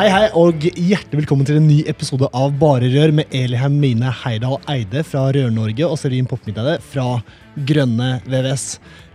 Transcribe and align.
Hei, 0.00 0.06
hei, 0.08 0.28
og 0.32 0.62
hjertelig 0.64 1.18
velkommen 1.18 1.44
til 1.44 1.58
en 1.58 1.66
ny 1.68 1.82
episode 1.90 2.24
av 2.32 2.54
Bare 2.56 2.88
Rør 2.88 3.10
med 3.18 3.34
Eli 3.36 3.58
Hermine 3.60 4.08
Heidal 4.22 4.54
Eide 4.72 5.02
fra 5.04 5.26
Rør-Norge 5.36 5.84
og 5.84 5.98
Serin 6.00 6.24
Poppmiddeide 6.30 6.78
fra 6.80 7.18
Grønne 7.68 8.14
VVS. 8.24 8.64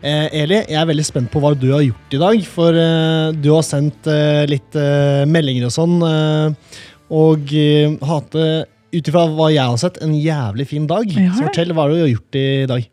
Eh, 0.05 0.27
Eli, 0.43 0.59
jeg 0.59 0.77
er 0.77 0.85
veldig 0.85 1.05
spent 1.07 1.31
på 1.33 1.41
hva 1.41 1.55
du 1.57 1.71
har 1.71 1.81
gjort 1.87 2.13
i 2.13 2.19
dag, 2.21 2.45
for 2.45 2.77
eh, 2.77 3.31
du 3.33 3.49
har 3.55 3.65
sendt 3.65 4.05
eh, 4.13 4.43
litt 4.51 4.77
eh, 4.77 5.23
meldinger 5.25 5.71
og 5.71 5.73
sånn, 5.73 5.97
eh, 6.05 6.77
og 7.17 7.57
eh, 7.57 7.97
hate, 8.05 8.45
ut 8.93 9.09
ifra 9.09 9.25
hva 9.33 9.49
jeg 9.55 9.65
har 9.65 9.81
sett, 9.87 9.97
en 10.05 10.13
jævlig 10.13 10.69
fin 10.69 10.85
dag. 10.93 11.09
Så 11.09 11.47
fortell, 11.47 11.73
hva 11.73 11.87
har 11.87 11.97
du 11.97 12.05
gjort 12.13 12.41
i 12.43 12.47
dag? 12.75 12.85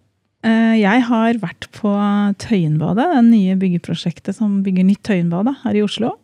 Eh, 0.49 0.75
Jeg 0.81 1.05
har 1.13 1.45
vært 1.45 1.69
på 1.77 1.93
Tøyenbadet, 2.41 3.11
det 3.19 3.23
nye 3.29 3.61
byggeprosjektet 3.61 4.41
som 4.41 4.63
bygger 4.65 4.89
nytt 4.89 5.05
Tøyenbad 5.05 5.53
her 5.67 5.77
i 5.77 5.85
Oslo. 5.85 6.17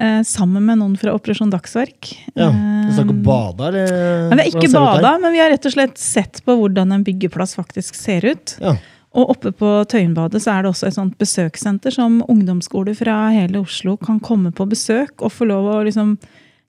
Eh, 0.00 0.20
Sammen 0.26 0.66
med 0.66 0.80
noen 0.80 0.96
fra 1.00 1.14
Operasjon 1.16 1.52
Dagsverk. 1.52 2.12
Ja, 2.34 2.50
Vi 2.50 3.02
ikke 3.02 3.16
bade, 3.26 3.70
eller? 3.70 3.94
Nei, 4.32 4.46
vi 4.46 4.50
har 4.50 4.66
ikke 4.66 4.74
bada, 4.74 5.14
men 5.22 5.34
vi 5.34 5.42
har 5.42 5.50
rett 5.52 5.66
og 5.68 5.74
slett 5.74 5.98
sett 6.00 6.42
på 6.46 6.56
hvordan 6.60 6.92
en 6.94 7.06
byggeplass 7.06 7.56
faktisk 7.58 7.98
ser 7.98 8.26
ut. 8.28 8.56
Ja. 8.62 8.76
Og 9.16 9.30
oppe 9.32 9.52
på 9.56 9.68
Tøyenbadet 9.88 10.42
så 10.44 10.52
er 10.52 10.64
det 10.64 10.72
også 10.72 10.90
et 10.90 10.96
sånt 10.98 11.14
besøkssenter 11.20 11.94
som 11.94 12.18
ungdomsskoler 12.28 12.96
fra 12.98 13.30
hele 13.32 13.62
Oslo 13.62 13.96
kan 13.96 14.18
komme 14.20 14.52
på 14.52 14.66
besøk 14.68 15.24
og 15.24 15.32
få 15.32 15.48
lov 15.48 15.70
å 15.72 15.78
liksom 15.86 16.18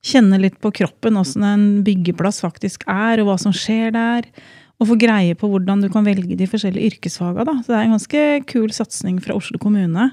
kjenne 0.08 0.40
litt 0.40 0.56
på 0.64 0.72
kroppen 0.72 1.20
åssen 1.20 1.44
en 1.44 1.66
byggeplass 1.84 2.40
faktisk 2.46 2.86
er, 2.88 3.20
og 3.20 3.32
hva 3.32 3.36
som 3.42 3.56
skjer 3.56 3.92
der. 3.96 4.30
Og 4.78 4.92
få 4.92 4.98
greie 5.02 5.36
på 5.36 5.50
hvordan 5.50 5.82
du 5.84 5.90
kan 5.92 6.06
velge 6.06 6.38
de 6.38 6.48
forskjellige 6.48 6.94
yrkesfaga. 6.94 7.44
Da. 7.48 7.58
Så 7.66 7.74
det 7.74 7.78
er 7.80 7.88
en 7.88 7.96
ganske 7.98 8.26
kul 8.48 8.70
satsing 8.76 9.18
fra 9.26 9.36
Oslo 9.36 9.60
kommune 9.60 10.12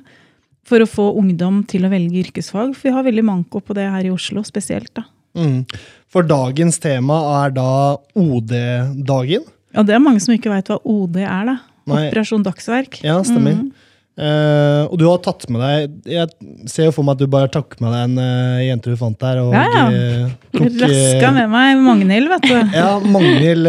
for 0.65 0.81
å 0.85 0.89
få 0.89 1.11
ungdom 1.21 1.63
til 1.69 1.85
å 1.87 1.91
velge 1.93 2.23
yrkesfag. 2.25 2.73
For 2.77 2.89
vi 2.89 2.95
har 2.97 3.05
veldig 3.07 3.25
manko 3.27 3.61
på 3.65 3.77
det 3.77 3.85
her 3.93 4.07
i 4.09 4.13
Oslo 4.15 4.43
spesielt. 4.47 4.93
da. 4.97 5.05
Mm. 5.37 5.65
For 6.09 6.23
dagens 6.27 6.79
tema 6.83 7.19
er 7.45 7.55
da 7.57 7.69
OD-dagen. 8.15 9.45
Ja, 9.75 9.83
det 9.83 9.97
er 9.97 10.03
mange 10.03 10.23
som 10.23 10.35
ikke 10.37 10.53
veit 10.53 10.69
hva 10.71 10.79
OD 10.87 11.17
er, 11.25 11.49
da. 11.51 11.57
Nei. 11.91 12.07
Operasjon 12.09 12.45
Dagsverk. 12.47 13.01
Ja, 13.05 13.19
stemmer. 13.27 13.59
Mm. 13.61 13.73
Uh, 14.15 14.87
og 14.87 14.95
du 15.01 15.09
har 15.09 15.17
tatt 15.25 15.43
med 15.51 15.59
deg 15.59 15.95
Jeg 16.07 16.69
ser 16.71 16.85
jo 16.87 16.93
for 16.95 17.03
meg 17.03 17.17
at 17.17 17.23
du 17.25 17.33
bare 17.33 17.49
tok 17.51 17.73
med 17.83 17.91
deg 17.91 18.05
en 18.07 18.21
uh, 18.23 18.61
jente 18.63 18.93
du 18.93 18.95
fant 19.01 19.19
der. 19.19 19.41
Og, 19.43 19.51
Ja, 19.51 19.65
ja. 19.75 19.89
Uh, 19.91 20.37
tok, 20.55 20.69
Raska 20.85 21.33
med 21.35 21.51
meg 21.51 21.81
Magnhild, 21.83 22.31
vet 22.31 22.47
du. 22.47 22.55
Ja, 22.79 22.93
Magnhild 23.03 23.67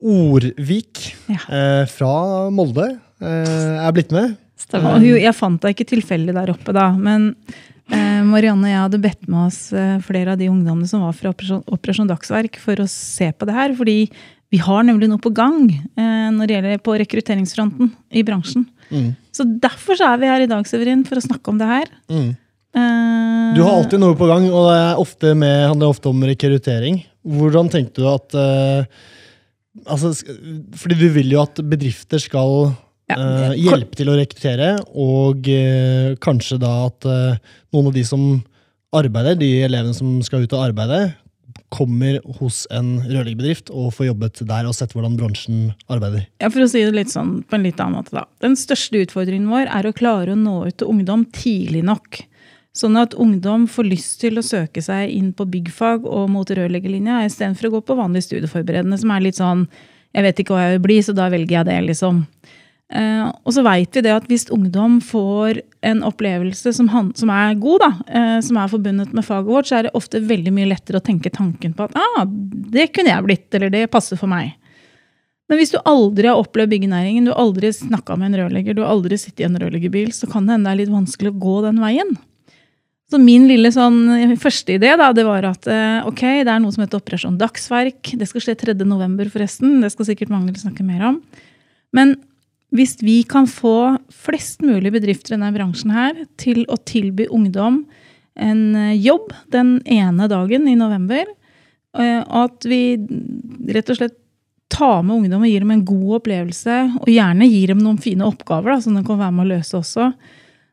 Orvik 0.00 1.02
Ja. 1.28 1.40
fra 1.90 2.12
Molde 2.54 2.86
er 3.20 3.90
blitt 3.92 4.14
med. 4.14 4.38
Og 4.76 4.98
hun, 5.00 5.04
jeg 5.20 5.36
fant 5.36 5.60
deg 5.62 5.76
ikke 5.76 5.90
tilfeldig 5.94 6.34
der 6.36 6.52
oppe, 6.52 6.74
da. 6.76 6.90
Men 6.96 7.30
eh, 7.90 8.20
Marianne 8.26 8.66
og 8.66 8.72
jeg 8.72 8.82
hadde 8.84 9.02
bedt 9.06 9.30
med 9.30 9.46
oss 9.46 9.62
eh, 9.72 9.96
flere 10.06 10.34
av 10.34 10.42
de 10.42 10.50
ungdommene 10.52 10.90
som 10.90 11.04
var 11.06 11.16
fra 11.16 11.32
Operasjon, 11.32 11.64
Operasjon 11.70 12.10
Dagsverk, 12.10 12.60
for 12.62 12.82
å 12.82 12.88
se 12.90 13.30
på 13.32 13.48
det 13.48 13.56
her. 13.56 13.74
Fordi 13.78 13.98
vi 14.50 14.58
har 14.58 14.84
nemlig 14.86 15.06
noe 15.10 15.22
på 15.22 15.32
gang 15.34 15.68
eh, 15.70 16.28
når 16.34 16.46
det 16.46 16.56
gjelder 16.56 16.84
på 16.84 16.98
rekrutteringsfronten 17.04 17.92
i 18.18 18.24
bransjen. 18.26 18.66
Mm. 18.90 19.12
Så 19.34 19.46
derfor 19.62 19.98
så 19.98 20.10
er 20.10 20.22
vi 20.22 20.30
her 20.30 20.44
i 20.44 20.50
dag, 20.50 20.66
Severin, 20.66 21.04
for 21.06 21.20
å 21.20 21.24
snakke 21.24 21.52
om 21.52 21.60
det 21.60 21.68
her. 21.70 21.92
Mm. 22.10 22.30
Eh, 22.74 23.54
Du 23.54 23.62
har 23.62 23.76
alltid 23.76 24.02
noe 24.02 24.18
på 24.18 24.28
gang, 24.30 24.48
og 24.50 24.66
det 24.68 24.76
er 24.80 25.00
ofte 25.02 25.32
med, 25.38 25.56
handler 25.70 25.94
ofte 25.94 26.10
om 26.10 26.26
rekruttering. 26.26 27.00
Hvordan 27.26 27.70
tenkte 27.70 28.02
du 28.02 28.08
at 28.10 28.34
eh, 28.38 29.00
altså, 29.86 30.14
Fordi 30.80 30.96
du 30.98 31.08
vil 31.14 31.34
jo 31.34 31.42
at 31.42 31.60
bedrifter 31.62 32.22
skal 32.22 32.72
Ja, 33.10 33.16
eh, 33.50 33.56
hjelpe 33.58 33.98
til 33.98 34.12
å 34.12 34.18
rekruttere, 34.18 34.74
og 34.94 35.48
eh, 35.50 36.14
kanskje 36.22 36.60
da 36.62 36.74
at 36.86 37.08
eh, 37.08 37.40
noen 37.74 37.90
av 37.90 37.96
de 37.96 38.04
som 38.06 38.28
arbeider, 38.96 39.38
de 39.38 39.50
elevene 39.66 39.96
som 39.96 40.18
skal 40.26 40.46
ut 40.46 40.54
og 40.56 40.70
arbeide, 40.70 41.10
kommer 41.70 42.18
hos 42.40 42.64
en 42.74 42.96
rørleggerbedrift 43.04 43.70
og 43.70 43.92
får 43.94 44.08
jobbet 44.08 44.40
der 44.48 44.66
og 44.66 44.74
sett 44.74 44.94
hvordan 44.94 45.14
bransjen 45.18 45.68
arbeider. 45.90 46.26
Ja, 46.42 46.50
For 46.50 46.64
å 46.64 46.70
si 46.70 46.82
det 46.82 46.96
litt 46.96 47.12
sånn 47.12 47.40
på 47.46 47.56
en 47.56 47.66
litt 47.66 47.78
annen 47.78 48.00
måte, 48.00 48.14
da. 48.16 48.24
Den 48.42 48.56
største 48.58 49.04
utfordringen 49.04 49.50
vår 49.52 49.70
er 49.70 49.86
å 49.86 49.94
klare 49.94 50.34
å 50.34 50.38
nå 50.38 50.56
ut 50.66 50.80
til 50.82 50.90
ungdom 50.90 51.24
tidlig 51.36 51.84
nok. 51.86 52.24
Sånn 52.76 52.98
at 53.00 53.16
ungdom 53.18 53.66
får 53.70 53.88
lyst 53.88 54.20
til 54.22 54.38
å 54.38 54.46
søke 54.46 54.82
seg 54.82 55.10
inn 55.10 55.32
på 55.34 55.46
byggfag 55.50 56.04
og 56.06 56.28
mot 56.30 56.50
rørleggerlinja 56.50 57.24
istedenfor 57.26 57.68
å 57.68 57.72
gå 57.76 57.80
på 57.86 57.98
vanlig 57.98 58.24
studieforberedende, 58.28 58.98
som 59.00 59.14
er 59.14 59.26
litt 59.26 59.40
sånn 59.40 59.66
Jeg 60.10 60.24
vet 60.26 60.40
ikke 60.42 60.54
hva 60.56 60.62
jeg 60.64 60.72
vil 60.74 60.82
bli, 60.82 60.94
så 61.06 61.12
da 61.14 61.28
velger 61.30 61.60
jeg 61.60 61.66
det, 61.68 61.74
liksom. 61.86 62.24
Eh, 62.90 63.26
og 63.46 63.54
så 63.54 63.62
veit 63.62 63.94
vi 63.94 64.02
det 64.02 64.10
at 64.10 64.24
hvis 64.26 64.48
ungdom 64.50 64.96
får 65.04 65.60
en 65.86 66.00
opplevelse 66.06 66.72
som, 66.74 66.88
han, 66.90 67.12
som 67.14 67.30
er 67.30 67.58
god, 67.62 67.84
da, 67.84 67.90
eh, 68.10 68.38
som 68.42 68.58
er 68.58 68.72
forbundet 68.72 69.12
med 69.14 69.26
faget 69.26 69.46
vårt, 69.46 69.68
så 69.68 69.78
er 69.78 69.86
det 69.86 69.92
ofte 69.98 70.22
veldig 70.26 70.52
mye 70.56 70.70
lettere 70.72 70.98
å 70.98 71.04
tenke 71.04 71.30
tanken 71.30 71.76
på 71.76 71.86
at 71.86 71.94
ah, 71.98 72.24
det 72.26 72.88
kunne 72.94 73.12
jeg 73.12 73.26
blitt, 73.28 73.46
eller 73.54 73.70
det 73.70 73.84
passer 73.92 74.18
for 74.18 74.30
meg. 74.32 74.56
Men 75.50 75.58
hvis 75.58 75.72
du 75.74 75.78
aldri 75.86 76.30
har 76.30 76.38
opplevd 76.38 76.70
byggenæringen, 76.70 77.26
du 77.26 77.32
har 77.32 77.42
aldri 77.42 77.70
snakka 77.74 78.16
med 78.18 78.30
en 78.30 78.40
rørlegger, 78.42 78.74
du 78.74 78.82
har 78.82 78.90
aldri 78.92 79.18
sittet 79.18 79.44
i 79.44 79.46
en 79.48 79.58
rørleggerbil, 79.58 80.10
så 80.14 80.26
kan 80.30 80.46
det 80.46 80.56
hende 80.56 80.70
det 80.70 80.74
er 80.74 80.80
litt 80.84 80.92
vanskelig 80.94 81.32
å 81.32 81.40
gå 81.42 81.54
den 81.66 81.80
veien. 81.82 82.10
Så 83.10 83.18
min 83.18 83.48
lille 83.50 83.72
sånn, 83.74 84.36
første 84.38 84.76
idé 84.78 84.92
da, 84.98 85.08
det 85.14 85.24
var 85.26 85.46
at 85.48 85.66
eh, 85.66 86.06
ok, 86.06 86.22
det 86.46 86.52
er 86.52 86.62
noe 86.62 86.70
som 86.74 86.84
heter 86.84 87.00
Operasjon 87.00 87.38
Dagsverk. 87.38 88.12
Det 88.18 88.28
skal 88.30 88.44
skje 88.44 88.54
3. 88.60 88.76
november, 88.86 89.26
forresten. 89.32 89.80
Det 89.82 89.90
skal 89.90 90.06
sikkert 90.12 90.30
mange 90.30 90.54
snakke 90.58 90.86
mer 90.86 91.08
om. 91.08 91.18
Men 91.96 92.14
hvis 92.74 92.98
vi 93.02 93.20
kan 93.26 93.48
få 93.50 93.98
flest 94.14 94.62
mulig 94.62 94.92
bedrifter 94.94 95.34
i 95.34 95.38
denne 95.38 95.52
bransjen 95.54 95.92
her 95.94 96.24
til 96.40 96.62
å 96.70 96.78
tilby 96.86 97.26
ungdom 97.30 97.84
en 98.40 98.62
eh, 98.78 98.96
jobb 99.00 99.32
den 99.52 99.78
ene 99.84 100.28
dagen 100.30 100.68
i 100.70 100.76
november, 100.78 101.26
eh, 101.98 102.20
og 102.22 102.38
at 102.46 102.68
vi 102.70 102.82
rett 103.74 103.90
og 103.90 103.98
slett 103.98 104.16
tar 104.70 105.02
med 105.02 105.16
ungdom 105.16 105.42
og 105.42 105.50
gir 105.50 105.64
dem 105.64 105.72
en 105.74 105.86
god 105.86 106.20
opplevelse, 106.20 106.76
og 107.02 107.10
gjerne 107.10 107.48
gir 107.50 107.72
dem 107.72 107.82
noen 107.82 107.98
fine 108.00 108.26
oppgaver 108.28 108.76
da, 108.76 108.78
som 108.84 108.94
de 108.94 109.02
kan 109.06 109.18
være 109.18 109.34
med 109.34 109.48
å 109.48 109.50
løse 109.56 109.74
også. 109.80 110.12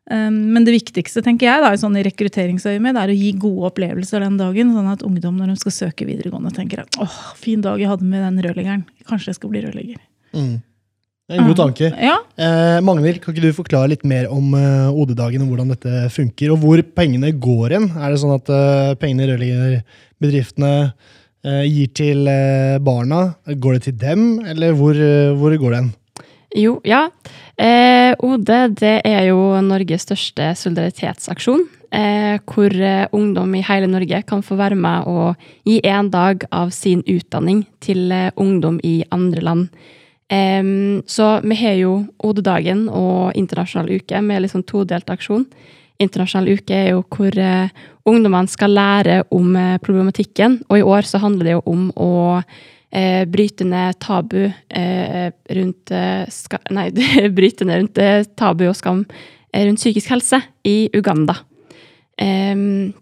Um, 0.08 0.38
Men 0.54 0.64
det 0.64 0.76
viktigste 0.78 1.24
tenker 1.26 1.50
jeg 1.50 1.64
da, 1.66 1.74
sånn 1.76 1.98
i 2.00 2.04
rekrutteringsøyemed, 2.06 3.00
er 3.02 3.12
å 3.12 3.18
gi 3.18 3.34
gode 3.42 3.72
opplevelser 3.72 4.24
den 4.24 4.38
dagen, 4.40 4.70
sånn 4.76 4.92
at 4.94 5.04
ungdom 5.04 5.42
når 5.42 5.52
de 5.52 5.58
skal 5.64 5.76
søke 5.76 6.08
videregående, 6.08 6.54
tenker 6.56 6.86
at 6.86 7.02
åh, 7.04 7.18
fin 7.36 7.66
dag 7.66 7.82
jeg 7.82 7.90
hadde 7.90 8.08
med 8.08 8.24
den 8.24 8.40
rørleggeren. 8.46 8.86
Kanskje 9.10 9.34
jeg 9.34 9.42
skal 9.42 9.52
bli 9.52 9.66
rørlegger. 9.66 10.00
Mm. 10.38 10.56
Det 11.28 11.36
er 11.36 11.42
En 11.42 11.50
god 11.50 11.60
tanke. 11.60 11.92
Ja, 12.00 12.18
Eh, 12.38 12.80
Magnhild, 12.86 13.18
kan 13.24 13.34
ikke 13.34 13.48
du 13.48 13.56
forklare 13.58 13.90
litt 13.90 14.04
mer 14.06 14.28
om 14.30 14.52
eh, 14.54 14.94
OD-dagen 14.94 15.42
og 15.42 15.50
hvordan 15.50 15.72
dette 15.74 16.04
funker, 16.14 16.52
og 16.54 16.60
hvor 16.62 16.84
pengene 16.94 17.32
går 17.34 17.74
hen? 17.74 17.88
Er 17.98 18.14
det 18.14 18.20
sånn 18.22 18.36
at 18.36 18.52
eh, 18.54 18.92
pengene 19.02 19.26
rørleggerbedriftene 19.32 20.70
eh, 20.86 21.64
gir 21.66 21.90
til 21.98 22.30
eh, 22.30 22.78
barna, 22.78 23.24
går 23.50 23.80
det 23.80 23.84
til 23.88 23.98
dem, 23.98 24.28
eller 24.46 24.78
hvor, 24.78 24.94
eh, 24.94 25.34
hvor 25.34 25.58
går 25.58 25.74
det 25.74 25.82
hen? 25.82 25.90
Jo, 26.62 26.78
ja. 26.86 27.08
Eh, 27.58 28.14
OD 28.22 28.54
det 28.78 28.96
er 29.02 29.26
jo 29.32 29.42
Norges 29.66 30.06
største 30.06 30.54
solidaritetsaksjon. 30.62 31.66
Eh, 31.90 32.38
hvor 32.46 32.70
eh, 32.70 33.08
ungdom 33.18 33.58
i 33.58 33.66
hele 33.66 33.90
Norge 33.90 34.22
kan 34.30 34.46
få 34.46 34.62
være 34.62 34.78
med 34.78 35.10
og 35.10 35.50
gi 35.66 35.82
en 35.90 36.14
dag 36.14 36.46
av 36.54 36.70
sin 36.70 37.02
utdanning 37.02 37.66
til 37.82 38.14
ungdom 38.38 38.78
i 38.86 39.00
andre 39.10 39.42
land. 39.42 39.70
Em, 40.30 41.02
så 41.08 41.38
vi 41.44 41.56
har 41.56 41.78
jo 41.80 41.92
OD-dagen 42.20 42.88
og 42.92 43.38
internasjonal 43.40 43.94
uke 43.96 44.22
med 44.24 44.44
litt 44.44 44.52
sånn 44.52 44.66
todelt 44.68 45.10
aksjon. 45.10 45.46
Internasjonal 46.04 46.58
uke 46.58 46.76
er 46.76 46.90
jo 46.92 47.06
hvor 47.16 47.38
uh, 47.40 47.72
ungdommene 48.08 48.52
skal 48.52 48.76
lære 48.76 49.22
om 49.34 49.56
uh, 49.56 49.78
problematikken, 49.84 50.60
og 50.68 50.78
i 50.78 50.86
år 50.86 51.08
så 51.08 51.22
handler 51.24 51.48
det 51.48 51.56
jo 51.56 51.64
om 51.72 51.88
å 51.96 52.12
uh, 52.38 53.24
bryte 53.32 53.66
ned 53.66 53.98
tabu 54.04 54.46
rundt 55.58 55.96
ska, 56.34 56.62
Nei, 56.76 56.92
bryte 57.40 57.66
ned 57.66 57.82
rundt 57.82 58.38
tabu 58.38 58.68
og 58.68 58.78
skam 58.78 59.06
rundt 59.56 59.82
psykisk 59.82 60.12
helse 60.12 60.42
i 60.68 60.78
Uganda. 60.94 61.40
Um, 62.22 62.94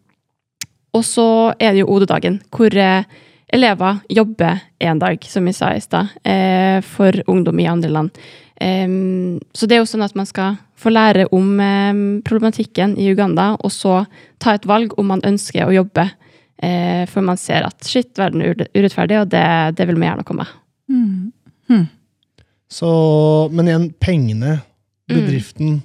og 0.95 1.03
så 1.03 1.27
er 1.59 1.73
det 1.73 1.83
jo 1.83 1.91
OD-dagen, 1.91 2.39
hvor 2.55 2.71
eh, 2.79 3.07
elever 3.53 3.99
jobber 4.09 4.59
én 4.79 4.99
dag, 4.99 5.23
som 5.23 5.45
vi 5.45 5.53
sa 5.53 5.73
i 5.73 5.81
stad, 5.81 6.07
eh, 6.23 6.81
for 6.81 7.21
ungdom 7.27 7.59
i 7.59 7.67
andre 7.67 7.89
land. 7.89 8.17
Så 8.55 9.67
det 9.67 9.75
er 9.75 9.81
jo 9.81 9.87
sånn 9.89 10.05
at 10.05 10.13
man 10.15 10.25
skal 10.25 10.53
få 10.79 10.87
lære 10.89 11.25
om 11.35 11.57
problematikken 12.23 12.93
i 12.97 13.09
Uganda, 13.11 13.57
og 13.59 13.71
så 13.71 14.05
ta 14.39 14.53
et 14.55 14.65
valg 14.65 14.93
om 14.97 15.09
man 15.11 15.23
ønsker 15.27 15.67
å 15.67 15.73
jobbe, 15.75 16.05
eh, 16.63 17.03
for 17.11 17.19
man 17.21 17.35
ser 17.35 17.67
at 17.67 17.83
shit, 17.83 18.13
verden 18.15 18.41
er 18.41 18.55
urettferdig, 18.55 19.19
og 19.19 19.27
det, 19.33 19.75
det 19.75 19.89
vil 19.89 19.99
vi 19.99 20.07
gjerne 20.07 20.23
komme. 20.23 20.47
Mm. 20.87 21.33
Hmm. 21.67 21.83
Så, 22.71 22.93
men 23.51 23.67
igjen, 23.67 23.89
pengene, 23.99 24.61
Mm. 25.05 25.81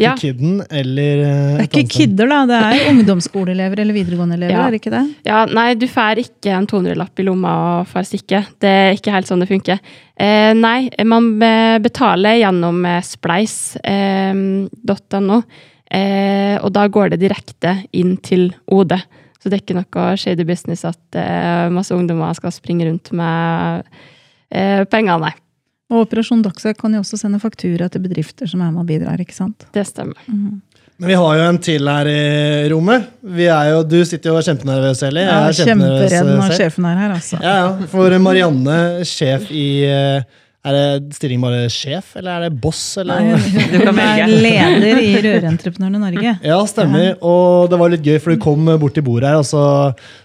Ja, 0.00 0.14
til 0.16 0.30
kidden, 0.32 0.62
eller 0.72 1.18
eh, 1.20 1.58
Det 1.58 1.66
er 1.66 1.68
ikke 1.68 1.82
kidder, 1.92 2.24
da. 2.30 2.36
Det 2.48 2.56
er 2.80 2.86
ungdomsskoleelever 2.94 3.80
eller 3.82 3.92
videregående 3.92 4.38
elever, 4.38 4.54
Ja. 4.54 4.62
er 4.66 4.70
det 4.72 4.78
ikke 4.80 4.92
det? 4.94 5.02
Ja, 5.28 5.42
nei, 5.44 5.74
du 5.76 5.84
får 5.86 6.16
ikke 6.22 6.48
en 6.56 6.66
200-lapp 6.70 7.20
i 7.20 7.26
lomma 7.28 7.52
og 7.82 7.86
får 7.90 8.02
stikke. 8.08 8.40
Det 8.58 8.70
er 8.72 8.92
ikke 8.96 9.12
helt 9.12 9.26
sånn 9.28 9.40
det 9.44 9.48
funker. 9.50 9.78
Eh, 10.16 10.54
nei, 10.56 10.88
man 11.04 11.28
eh, 11.44 11.76
betaler 11.84 12.38
gjennom 12.40 12.80
eh, 12.88 13.02
spleis.no, 13.04 13.82
eh, 15.92 16.56
og 16.62 16.72
da 16.72 16.86
går 16.88 17.08
det 17.12 17.20
direkte 17.26 17.76
inn 17.92 18.16
til 18.24 18.48
OD. 18.72 18.96
Så 19.42 19.50
det 19.50 19.58
er 19.58 19.62
ikke 19.64 19.76
noe 19.80 20.16
shady 20.16 20.44
business 20.46 20.84
at 20.88 21.16
eh, 21.18 21.68
masse 21.74 21.92
ungdommer 21.96 22.32
skal 22.38 22.52
springe 22.54 22.86
rundt 22.88 23.10
med 23.12 23.82
eh, 24.54 24.84
penger, 24.88 25.18
nei. 25.28 25.34
Og 25.92 26.06
Operasjon 26.06 26.42
Dagsverk 26.44 26.78
kan 26.80 26.94
jo 26.96 27.02
også 27.04 27.18
sende 27.20 27.40
faktura 27.42 27.88
til 27.92 28.00
bedrifter 28.04 28.48
som 28.48 28.62
er 28.64 28.70
med 28.72 28.80
og 28.82 28.88
bidrar, 28.88 29.20
ikke 29.20 29.36
sant? 29.36 29.66
Det 29.76 29.84
stemmer. 29.86 30.16
Mm. 30.26 30.60
Men 31.02 31.08
vi 31.10 31.16
har 31.18 31.36
jo 31.38 31.44
en 31.50 31.58
til 31.58 31.88
her 31.88 32.08
i 32.08 32.68
rommet. 32.70 33.08
Vi 33.36 33.48
er 33.50 33.72
jo, 33.72 33.80
du 33.82 33.98
sitter 34.06 34.30
jo 34.30 34.36
og 34.36 34.42
er 34.42 34.46
kjempenervøs, 34.52 35.00
Eli. 35.08 35.24
Jeg 35.24 35.32
Ja, 35.32 35.38
er 35.48 35.56
Kjemperedd 35.66 36.28
når 36.30 36.54
sjefen 36.56 36.86
er 36.86 37.00
her, 37.00 37.14
altså. 37.16 37.40
Ja, 37.42 37.54
ja. 37.58 37.88
For 37.90 38.18
Marianne, 38.22 38.76
sjef 39.08 39.48
i 39.50 39.66
eh, 39.88 40.22
Er 40.62 40.76
det 40.76 41.16
stilling 41.16 41.40
bare 41.42 41.64
sjef, 41.74 42.12
eller 42.20 42.36
er 42.36 42.44
det 42.44 42.60
boss? 42.62 42.80
Eller? 43.02 43.32
Nei, 43.32 43.38
Hun 43.72 43.98
er 43.98 44.30
leder 44.30 45.00
i 45.02 45.08
Rørentreprenørene 45.24 45.98
Norge. 45.98 46.34
Ja, 46.52 46.60
stemmer. 46.70 47.16
Og 47.18 47.66
det 47.72 47.80
var 47.80 47.90
litt 47.90 48.06
gøy, 48.06 48.20
for 48.22 48.30
du 48.30 48.42
kom 48.42 48.70
bort 48.78 48.94
til 48.94 49.02
bordet 49.02 49.32
her, 49.32 49.40
og 49.40 49.48
så, 49.48 49.64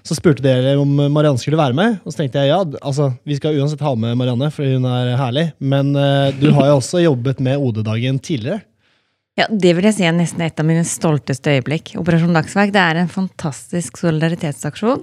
så 0.05 0.17
spurte 0.17 0.45
dere 0.45 0.75
om 0.77 0.93
Marianne 1.09 1.41
skulle 1.41 1.57
være 1.57 1.73
med. 1.77 1.97
Og 2.05 2.13
så 2.13 2.21
tenkte 2.21 2.43
jeg 2.45 2.51
ja, 2.53 2.61
altså, 2.85 3.09
vi 3.25 3.39
skal 3.39 3.57
uansett 3.57 3.81
ha 3.81 3.95
med 3.97 4.13
Marianne, 4.21 4.51
for 4.53 4.77
hun 4.77 4.85
er 4.85 5.15
herlig. 5.17 5.47
Men 5.57 5.89
uh, 5.97 6.29
du 6.37 6.51
har 6.53 6.69
jo 6.69 6.79
også 6.83 7.01
jobbet 7.01 7.41
med 7.41 7.57
OD-dagen 7.57 8.21
tidligere. 8.21 8.61
Ja, 9.37 9.45
Det 9.49 9.73
vil 9.77 9.85
jeg 9.85 9.97
si 9.97 10.05
er 10.05 10.13
nesten 10.17 10.45
et 10.45 10.61
av 10.61 10.65
mine 10.65 10.85
stolteste 10.85 11.57
øyeblikk. 11.57 11.95
Operasjon 11.97 12.37
Dagsverk 12.37 12.77
det 12.77 12.81
er 12.81 13.01
en 13.01 13.09
fantastisk 13.09 13.97
solidaritetsaksjon. 14.01 15.01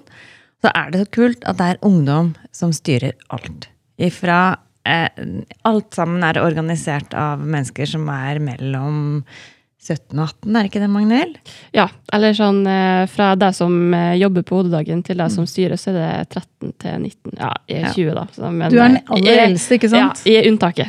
Så 0.62 0.70
er 0.70 0.94
det 0.94 1.02
så 1.04 1.10
kult 1.18 1.42
at 1.46 1.58
det 1.58 1.72
er 1.74 1.86
ungdom 1.86 2.36
som 2.54 2.70
styrer 2.74 3.18
alt. 3.34 3.68
Ifra 3.98 4.56
Alt 4.84 5.96
sammen 5.96 6.22
er 6.26 6.42
organisert 6.42 7.14
av 7.16 7.40
mennesker 7.40 7.88
som 7.88 8.08
er 8.12 8.40
mellom 8.44 9.24
17 9.84 10.16
og 10.16 10.30
18, 10.30 10.48
er 10.48 10.64
det 10.64 10.68
ikke 10.70 10.80
det, 10.80 10.86
Magnhild? 10.88 11.34
Ja, 11.76 11.84
eller 12.16 12.32
sånn 12.36 12.62
eh, 12.64 13.02
fra 13.12 13.34
deg 13.36 13.52
som 13.52 13.74
eh, 13.92 14.14
jobber 14.16 14.44
på 14.48 14.62
hodedagen 14.62 15.02
til 15.04 15.18
deg 15.20 15.32
som 15.34 15.44
styrer, 15.48 15.76
så 15.76 15.92
er 15.92 15.98
det 15.98 16.38
13 16.40 16.72
til 16.80 17.02
19. 17.02 17.34
Ja, 17.36 17.50
jeg 17.68 17.82
er 17.82 17.84
Ja. 17.84 17.92
20 17.92 18.14
da. 18.16 18.24
Så, 18.32 18.48
men, 18.48 18.72
Du 18.72 18.78
er 18.78 18.86
den 18.86 18.96
eh, 19.02 19.12
aller 19.18 19.42
eldste, 19.42 19.76
ikke 19.76 19.90
sant? 19.92 20.22
Ja, 20.24 20.32
jeg 20.32 20.40
er 20.40 20.48
unntaket. 20.52 20.88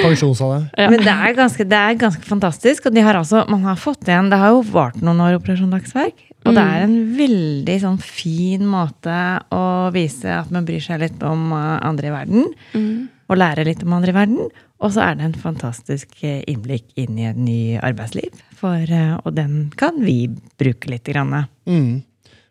Pensjonsalder. 0.00 0.64
Ja. 0.84 0.88
Men 0.90 1.04
det 1.04 1.12
er, 1.12 1.34
ganske, 1.36 1.64
det 1.68 1.76
er 1.78 1.98
ganske 2.00 2.24
fantastisk. 2.26 2.88
Og 2.88 2.96
de 2.96 3.04
har 3.04 3.16
altså, 3.20 3.44
man 3.52 3.62
har 3.68 3.76
fått 3.80 4.08
igjen 4.08 4.30
Det 4.32 4.38
har 4.40 4.52
jo 4.52 4.64
vart 4.72 4.96
noen 5.04 5.20
år, 5.24 5.36
Operasjon 5.38 5.70
Dagsverk. 5.72 6.16
Og 6.44 6.52
det 6.52 6.62
er 6.62 6.84
en 6.84 6.96
veldig 7.16 7.74
sånn 7.80 7.98
fin 8.04 8.64
måte 8.68 9.16
å 9.54 9.64
vise 9.94 10.28
at 10.28 10.50
man 10.52 10.66
bryr 10.68 10.82
seg 10.84 11.00
litt 11.00 11.22
om 11.24 11.48
eh, 11.56 11.76
andre 11.80 12.10
i 12.10 12.14
verden. 12.14 12.48
Mm. 12.74 12.94
Og 13.32 13.40
lære 13.40 13.64
litt 13.64 13.84
om 13.86 13.94
andre 13.96 14.12
i 14.12 14.16
verden. 14.18 14.50
Og 14.84 14.92
så 14.92 15.06
er 15.06 15.16
det 15.16 15.28
en 15.28 15.38
fantastisk 15.40 16.12
eh, 16.20 16.42
innblikk 16.50 16.90
inn 17.00 17.16
i 17.16 17.28
et 17.30 17.40
ny 17.40 17.60
arbeidsliv. 17.80 18.42
For, 18.58 18.76
eh, 18.84 19.14
og 19.22 19.32
den 19.38 19.70
kan 19.80 20.02
vi 20.04 20.26
bruke 20.60 20.92
litt. 20.92 21.08
Grann. 21.08 21.32
Mm. 21.68 22.04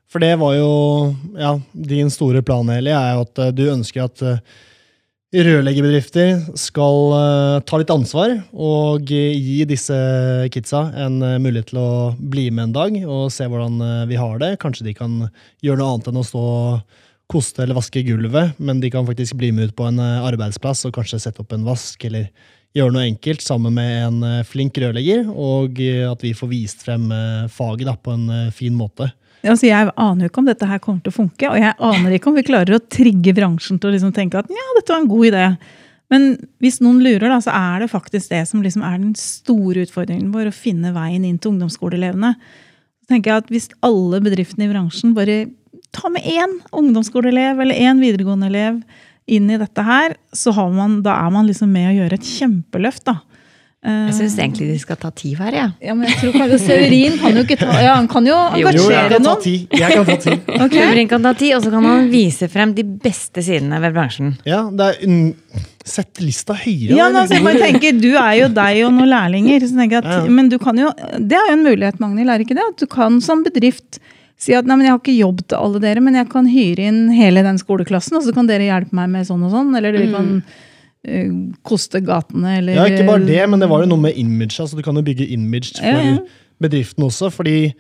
For 0.09 0.21
det 0.21 0.33
var 0.41 0.57
jo 0.57 0.73
ja, 1.37 1.55
din 1.73 2.09
store 2.13 2.43
plan, 2.45 2.69
Eli, 2.73 2.93
er 2.93 3.15
jo 3.15 3.27
at 3.27 3.45
du 3.57 3.63
ønsker 3.73 4.05
at 4.05 4.25
rørleggerbedrifter 5.33 6.43
skal 6.59 6.97
uh, 7.09 7.61
ta 7.65 7.79
litt 7.81 7.89
ansvar 7.89 8.35
og 8.53 9.07
gi 9.09 9.63
disse 9.65 9.95
kidsa 10.53 10.83
en 11.05 11.15
uh, 11.25 11.39
mulighet 11.41 11.71
til 11.71 11.79
å 11.81 11.93
bli 12.17 12.51
med 12.53 12.67
en 12.67 12.75
dag 12.75 12.97
og 13.01 13.31
se 13.33 13.47
hvordan 13.49 13.79
uh, 13.81 14.03
vi 14.09 14.19
har 14.19 14.37
det. 14.43 14.51
Kanskje 14.61 14.85
de 14.85 14.93
kan 14.97 15.15
gjøre 15.65 15.79
noe 15.79 15.95
annet 15.95 16.11
enn 16.11 16.21
å 16.21 16.25
stå 16.27 16.43
og 16.43 16.99
koste 17.33 17.63
eller 17.63 17.79
vaske 17.79 18.03
gulvet, 18.05 18.59
men 18.61 18.83
de 18.83 18.91
kan 18.93 19.07
faktisk 19.07 19.39
bli 19.39 19.49
med 19.55 19.71
ut 19.71 19.77
på 19.79 19.87
en 19.89 19.97
arbeidsplass 19.97 20.83
og 20.85 20.93
kanskje 20.99 21.23
sette 21.23 21.41
opp 21.41 21.55
en 21.55 21.65
vask 21.65 22.03
eller 22.05 22.27
gjøre 22.77 22.93
noe 22.93 23.07
enkelt 23.07 23.41
sammen 23.41 23.73
med 23.73 23.93
en 24.03 24.45
flink 24.45 24.77
rørlegger, 24.81 25.23
og 25.31 25.79
at 26.11 26.25
vi 26.25 26.35
får 26.37 26.51
vist 26.51 26.85
frem 26.85 27.07
faget 27.49 27.87
da, 27.89 27.95
på 27.97 28.13
en 28.13 28.51
fin 28.53 28.75
måte. 28.75 29.07
Altså, 29.43 29.67
jeg 29.67 29.91
aner 29.99 30.23
jo 30.23 30.31
ikke 30.31 30.39
om 30.39 30.47
dette 30.47 30.67
her 30.67 30.79
kommer 30.79 31.03
til 31.03 31.11
å 31.11 31.17
funke, 31.17 31.49
og 31.49 31.59
jeg 31.59 31.75
aner 31.83 32.15
ikke 32.15 32.29
om 32.31 32.37
vi 32.39 32.45
klarer 32.47 32.77
å 32.77 32.83
trigge 32.95 33.33
bransjen 33.35 33.79
til 33.81 33.89
å 33.89 33.95
liksom 33.95 34.13
tenke 34.15 34.39
at 34.39 34.51
ja, 34.51 34.67
dette 34.77 34.93
var 34.93 35.01
en 35.03 35.09
god 35.11 35.27
idé. 35.27 35.47
Men 36.13 36.27
hvis 36.63 36.79
noen 36.83 37.01
lurer, 37.03 37.25
da, 37.27 37.39
så 37.43 37.51
er 37.55 37.83
det 37.83 37.91
faktisk 37.91 38.31
det 38.31 38.43
som 38.47 38.61
liksom 38.63 38.85
er 38.87 38.99
den 39.01 39.15
store 39.19 39.83
utfordringen 39.83 40.31
vår, 40.31 40.51
å 40.51 40.55
finne 40.55 40.93
veien 40.95 41.25
inn 41.27 41.39
til 41.41 41.53
ungdomsskoleelevene. 41.53 42.35
Så 43.03 43.11
tenker 43.11 43.33
jeg 43.33 43.43
at 43.43 43.51
Hvis 43.51 43.69
alle 43.83 44.21
bedriftene 44.23 44.67
i 44.67 44.71
bransjen 44.71 45.15
bare 45.17 45.41
tar 45.93 46.13
med 46.13 46.25
én 46.25 46.59
ungdomsskoleelev 46.73 47.59
eller 47.65 47.81
én 47.89 47.99
videregående 48.01 48.47
elev 48.49 48.79
inn 49.29 49.51
i 49.51 49.59
dette 49.59 49.83
her, 49.85 50.15
så 50.35 50.53
man, 50.71 51.01
da 51.03 51.15
er 51.25 51.31
man 51.33 51.47
liksom 51.47 51.71
med 51.71 51.91
å 51.91 51.97
gjøre 52.01 52.19
et 52.19 52.31
kjempeløft. 52.31 53.05
da. 53.11 53.19
Eh, 53.83 54.05
Jeg 54.07 54.13
syns 54.15 54.37
egentlig 54.39 54.69
de 54.71 54.77
skal 54.79 54.95
ta 54.95 55.09
ti 55.11 55.33
hver, 55.35 55.51
jeg. 55.51 55.71
Ja. 55.81 55.87
ja, 55.89 55.93
men 55.93 56.07
jeg 56.07 56.15
tror 56.21 56.31
Karl 56.37 56.53
Severin 56.61 57.17
kan 57.19 57.35
jo 57.35 57.41
ikke 57.43 57.57
ta 57.59 57.73
Ja, 57.83 57.95
han 57.97 58.07
kan 58.07 58.23
jo 58.29 58.37
Jo, 58.55 58.61
Jo, 58.61 58.63
jeg 58.63 58.77
engasjere 58.77 59.09
kan 59.11 59.23
ta 59.27 59.33
noen. 59.33 59.41
ti. 59.43 59.55
Jeg 59.75 59.91
kan 59.97 60.05
ta 60.07 60.15
ti. 60.23 60.35
Ok. 60.65 60.77
Severin 60.77 61.09
kan 61.11 61.25
ta 61.27 61.33
ti, 61.41 61.49
og 61.57 61.65
så 61.65 61.73
kan 61.73 61.83
han 61.89 62.07
vise 62.13 62.47
frem 62.53 62.71
de 62.77 62.85
beste 63.03 63.43
sidene 63.43 63.81
ved 63.83 63.93
bransjen. 63.97 64.33
Ja, 64.47 64.61
det 64.71 64.87
er. 64.93 65.27
Sett 65.83 66.21
lista 66.23 66.55
høyere. 66.55 66.95
Ja, 66.95 67.09
da. 67.09 67.11
men 67.11 67.19
altså, 67.25 67.35
jeg 67.35 67.43
bare 67.43 67.59
tenker, 67.65 67.97
Du 67.99 68.09
er 68.15 68.33
jo 68.39 68.47
deg 68.55 68.79
og 68.87 68.93
noen 68.95 69.09
lærlinger. 69.11 69.65
Så 69.67 69.75
jeg 69.83 69.93
at, 69.99 70.07
Ja. 70.07 70.23
Men 70.31 70.47
du 70.47 70.57
kan 70.63 70.79
jo, 70.79 70.93
det 71.19 71.35
er 71.35 71.49
jo 71.51 71.57
en 71.59 71.65
mulighet, 71.67 71.99
Magnhild, 71.99 72.29
er 72.31 72.39
ikke 72.45 72.55
det? 72.55 72.63
At 72.71 72.79
du 72.79 72.87
kan 72.87 73.19
som 73.19 73.43
bedrift 73.43 73.99
si 74.39 74.55
at 74.55 74.65
nei, 74.67 74.75
men 74.79 74.87
jeg 74.87 74.91
har 74.95 74.99
ikke 75.03 75.19
jobb 75.19 75.43
til 75.47 75.59
alle 75.59 75.79
dere, 75.83 76.01
men 76.03 76.15
jeg 76.15 76.27
kan 76.31 76.47
hyre 76.47 76.87
inn 76.89 77.03
hele 77.15 77.43
den 77.45 77.59
skoleklassen, 77.59 78.15
og 78.17 78.23
så 78.25 78.31
kan 78.35 78.47
dere 78.47 78.65
hjelpe 78.65 78.95
meg 78.95 79.11
med 79.11 79.27
sånn 79.27 79.43
og 79.43 79.51
sånn. 79.53 79.75
Eller 79.77 79.91
dere 79.95 80.09
kan 80.11 80.31
eh, 80.39 80.61
koste 81.63 81.99
gatene, 82.01 82.57
eller 82.57 82.73
Ja, 82.77 82.85
ikke 82.87 83.05
bare 83.07 83.25
det, 83.27 83.49
men 83.49 83.59
det 83.59 83.67
var 83.69 83.83
jo 83.83 83.89
noe 83.91 83.99
med 83.99 84.13
image. 84.15 84.59
altså 84.61 84.77
Du 84.77 84.81
kan 84.85 84.95
jo 84.95 85.01
bygge 85.03 85.27
image 85.27 85.73
for 85.77 85.85
Ja, 85.85 86.01
ja. 86.13 86.17
bedriften 86.61 87.03
også. 87.03 87.29
Fordi 87.29 87.73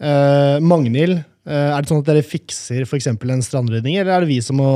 eh, 0.00 0.56
Magnhild, 0.60 1.12
eh, 1.18 1.24
er 1.48 1.80
det 1.80 1.88
sånn 1.88 2.02
at 2.02 2.08
dere 2.10 2.22
fikser 2.26 2.82
f.eks. 2.84 3.06
en 3.08 3.42
strandrydding, 3.44 3.96
eller 3.96 4.12
er 4.12 4.24
det 4.24 4.28
vi 4.28 4.40
som 4.44 4.58
må 4.60 4.70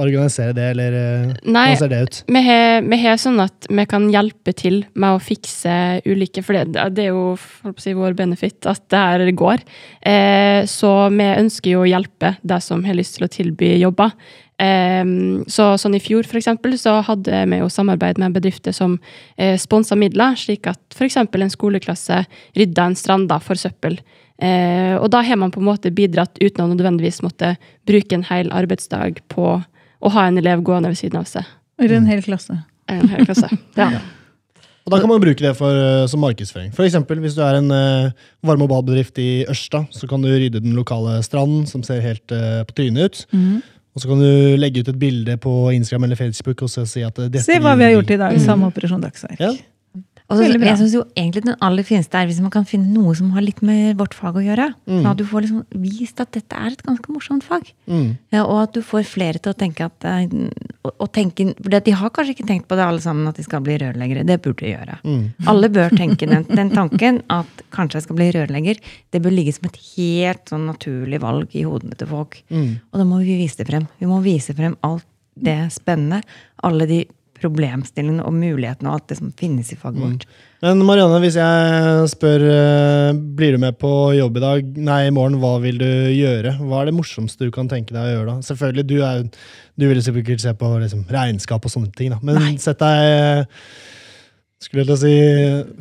organisere 0.00 0.54
det, 0.56 0.70
eller 0.72 0.94
eh, 0.96 1.34
Nei, 1.44 1.66
hvordan 1.74 1.80
ser 1.82 1.92
det 1.92 2.00
ut? 2.00 2.20
Vi 2.32 2.42
har, 2.46 2.78
vi 2.86 2.98
har 3.02 3.18
sånn 3.20 3.42
at 3.44 3.68
vi 3.68 3.84
kan 3.90 4.06
hjelpe 4.12 4.54
til 4.56 4.82
med 4.94 5.18
å 5.18 5.20
fikse 5.22 5.74
ulike 6.08 6.44
For 6.46 6.56
det, 6.56 6.86
det 6.96 7.08
er 7.08 7.12
jo 7.12 7.34
si, 7.76 7.92
vår 7.96 8.16
benefit 8.18 8.70
at 8.70 8.86
det 8.92 9.02
her 9.02 9.34
går. 9.36 9.64
Eh, 10.00 10.62
så 10.70 10.94
vi 11.12 11.28
ønsker 11.28 11.76
jo 11.76 11.84
å 11.84 11.90
hjelpe 11.90 12.36
de 12.40 12.58
som 12.64 12.82
har 12.88 12.96
lyst 12.96 13.18
til 13.18 13.28
å 13.28 13.32
tilby 13.32 13.74
jobber. 13.82 14.16
Eh, 14.62 15.04
så 15.50 15.68
sånn 15.80 15.98
I 15.98 16.02
fjor 16.02 16.24
for 16.28 16.40
eksempel, 16.40 16.78
så 16.80 17.00
hadde 17.04 17.44
vi 17.52 17.60
jo 17.60 17.68
samarbeid 17.72 18.20
med 18.22 18.36
bedrifter 18.36 18.74
som 18.76 18.96
eh, 19.36 19.58
sponsa 19.60 19.98
midler, 19.98 20.40
slik 20.40 20.70
at 20.70 20.80
f.eks. 20.96 21.20
en 21.20 21.52
skoleklasse 21.52 22.24
rydda 22.58 22.90
en 22.90 22.98
strand 22.98 23.28
da, 23.32 23.40
for 23.42 23.60
søppel. 23.60 24.00
Eh, 24.42 24.94
og 24.98 25.08
da 25.14 25.20
har 25.22 25.38
man 25.38 25.52
på 25.54 25.60
en 25.62 25.68
måte 25.68 25.92
bidratt 25.94 26.40
uten 26.42 26.64
å 26.64 26.70
nødvendigvis 26.72 27.20
måtte 27.22 27.54
bruke 27.88 28.16
en 28.18 28.26
hel 28.26 28.50
arbeidsdag 28.54 29.22
på 29.32 29.46
å 30.02 30.10
ha 30.16 30.24
en 30.26 30.40
elev 30.40 30.64
gående 30.66 30.90
ved 30.90 30.98
siden 30.98 31.20
av 31.20 31.28
seg. 31.30 31.46
Eller 31.78 32.00
en 32.00 32.10
hel 32.10 32.24
klasse. 32.26 32.58
En 32.90 33.08
hel 33.12 33.28
klasse. 33.28 33.48
Ja. 33.78 33.92
Og 34.82 34.90
Da 34.90 34.98
kan 34.98 35.06
man 35.12 35.20
bruke 35.22 35.38
det 35.38 35.52
for, 35.54 35.70
eh, 35.70 36.08
som 36.10 36.18
markedsføring. 36.24 36.72
For 36.74 36.82
eksempel, 36.82 37.20
hvis 37.22 37.36
du 37.38 37.42
er 37.46 37.60
en 37.60 37.70
uh, 37.70 38.10
varme- 38.42 38.66
og 38.66 38.72
badbedrift 38.72 39.20
i 39.22 39.44
Ørsta, 39.46 39.84
så 39.94 40.08
kan 40.10 40.24
du 40.24 40.26
rydde 40.26 40.58
den 40.58 40.74
lokale 40.74 41.20
stranden, 41.22 41.68
som 41.70 41.84
ser 41.86 42.00
helt 42.02 42.34
uh, 42.34 42.64
på 42.66 42.74
trynet 42.80 43.06
ut. 43.06 43.20
Mm. 43.30 43.60
Og 43.94 44.02
så 44.02 44.08
kan 44.10 44.18
du 44.24 44.56
legge 44.58 44.82
ut 44.82 44.88
et 44.90 44.98
bilde 44.98 45.36
på 45.38 45.52
Instagram 45.76 46.08
eller 46.08 46.18
Facebook 46.18 46.62
og 46.64 46.70
så 46.72 46.82
si 46.88 47.02
at 47.06 47.18
eh, 47.20 47.28
dette 47.28 47.44
Se 47.44 47.58
hva 47.60 47.76
vi 47.76 47.84
har 47.84 47.92
gjort 47.94 48.10
i 48.10 48.18
dag, 48.24 48.34
Mm. 48.38 48.42
samme 48.46 48.70
Operasjon 48.72 49.02
Dagsverk. 49.04 49.38
Ja. 49.38 49.52
Og 50.32 50.40
så, 50.40 50.48
jeg 50.48 50.78
synes 50.80 50.94
jo 50.96 51.02
egentlig 51.12 51.44
den 51.44 51.56
aller 51.64 51.84
fineste 51.86 52.16
er 52.16 52.28
hvis 52.30 52.40
man 52.42 52.52
kan 52.54 52.64
finne 52.68 52.88
noe 52.94 53.12
som 53.18 53.30
har 53.36 53.44
litt 53.44 53.60
med 53.64 53.98
vårt 54.00 54.14
fag 54.16 54.38
å 54.40 54.44
gjøre. 54.44 54.70
Sånn 54.88 55.08
at 55.10 55.20
du 55.20 55.24
får 55.28 55.44
liksom 55.44 55.82
vist 55.82 56.22
at 56.22 56.32
dette 56.34 56.56
er 56.56 56.72
et 56.72 56.84
ganske 56.86 57.12
morsomt 57.12 57.44
fag. 57.46 57.68
Mm. 57.90 58.16
Ja, 58.32 58.46
og 58.46 58.62
at 58.62 58.74
du 58.76 58.80
får 58.86 59.04
flere 59.10 59.42
til 59.42 59.52
å 59.52 59.58
tenke 59.58 59.86
at 59.90 60.08
eh, 60.08 60.32
å, 60.82 60.94
å 61.04 61.08
tenke, 61.12 61.50
For 61.58 61.76
de 61.76 61.96
har 62.00 62.14
kanskje 62.14 62.36
ikke 62.36 62.48
tenkt 62.48 62.68
på 62.70 62.78
det 62.78 62.86
alle 62.86 63.02
sammen, 63.04 63.28
at 63.28 63.38
de 63.38 63.46
skal 63.46 63.64
bli 63.64 63.76
rørleggere. 63.82 64.24
Det 64.28 64.38
burde 64.44 64.64
de 64.64 64.72
gjøre. 64.72 64.98
Mm. 65.04 65.22
Alle 65.52 65.72
bør 65.76 65.96
tenke 65.96 66.28
den, 66.30 66.48
den 66.48 66.72
tanken 66.74 67.22
at 67.32 67.64
kanskje 67.74 68.00
jeg 68.00 68.08
skal 68.08 68.20
bli 68.20 68.28
rørlegger. 68.38 68.82
Det 69.12 69.22
bør 69.22 69.36
ligge 69.36 69.54
som 69.56 69.68
et 69.68 69.80
helt 69.92 70.52
sånn 70.52 70.68
naturlig 70.70 71.22
valg 71.22 71.56
i 71.58 71.66
hodene 71.68 71.98
til 71.98 72.10
folk. 72.10 72.40
Mm. 72.52 72.70
Og 72.90 73.02
da 73.02 73.08
må 73.08 73.22
vi 73.22 73.38
vise 73.44 73.60
det 73.60 73.68
frem. 73.70 73.88
Vi 74.00 74.10
må 74.10 74.22
vise 74.24 74.56
frem 74.56 74.78
alt 74.86 75.06
det 75.34 75.58
spennende. 75.72 76.22
Alle 76.66 76.88
de 76.88 77.02
problemstillingene 77.42 78.24
og 78.24 78.34
mulighetene 78.36 78.88
og 78.88 78.96
alt 78.96 79.12
det 79.12 79.18
som 79.18 79.32
finnes 79.38 79.72
i 79.74 79.78
faget 79.78 80.00
vårt. 80.02 80.26
Men 80.62 80.82
Marianne, 80.86 81.18
hvis 81.24 81.36
jeg 81.40 82.08
spør 82.12 82.46
eh, 82.46 83.20
blir 83.38 83.56
du 83.56 83.62
med 83.64 83.78
på 83.82 83.92
jobb 84.14 84.38
i 84.38 84.44
dag, 84.44 84.74
nei, 84.88 85.00
i 85.08 85.14
morgen, 85.14 85.40
hva 85.42 85.56
vil 85.64 85.80
du 85.82 85.88
gjøre? 86.14 86.56
Hva 86.62 86.82
er 86.82 86.90
det 86.90 86.96
morsomste 86.96 87.48
du 87.48 87.54
kan 87.54 87.70
tenke 87.70 87.94
deg 87.94 88.04
å 88.04 88.12
gjøre 88.16 88.28
da? 88.30 88.48
Selvfølgelig, 88.48 88.88
du, 88.88 88.98
er, 89.06 89.24
du 89.74 89.88
vil 89.90 90.04
sikkert 90.06 90.44
se 90.44 90.54
på 90.58 90.74
liksom, 90.84 91.02
regnskap 91.10 91.66
og 91.66 91.74
sånne 91.74 91.90
ting, 91.98 92.14
da. 92.14 92.22
men 92.22 92.60
sett 92.62 92.82
deg 92.82 93.48
skulle 94.62 94.86
til 94.86 94.94
å 94.94 95.00
si 95.00 95.16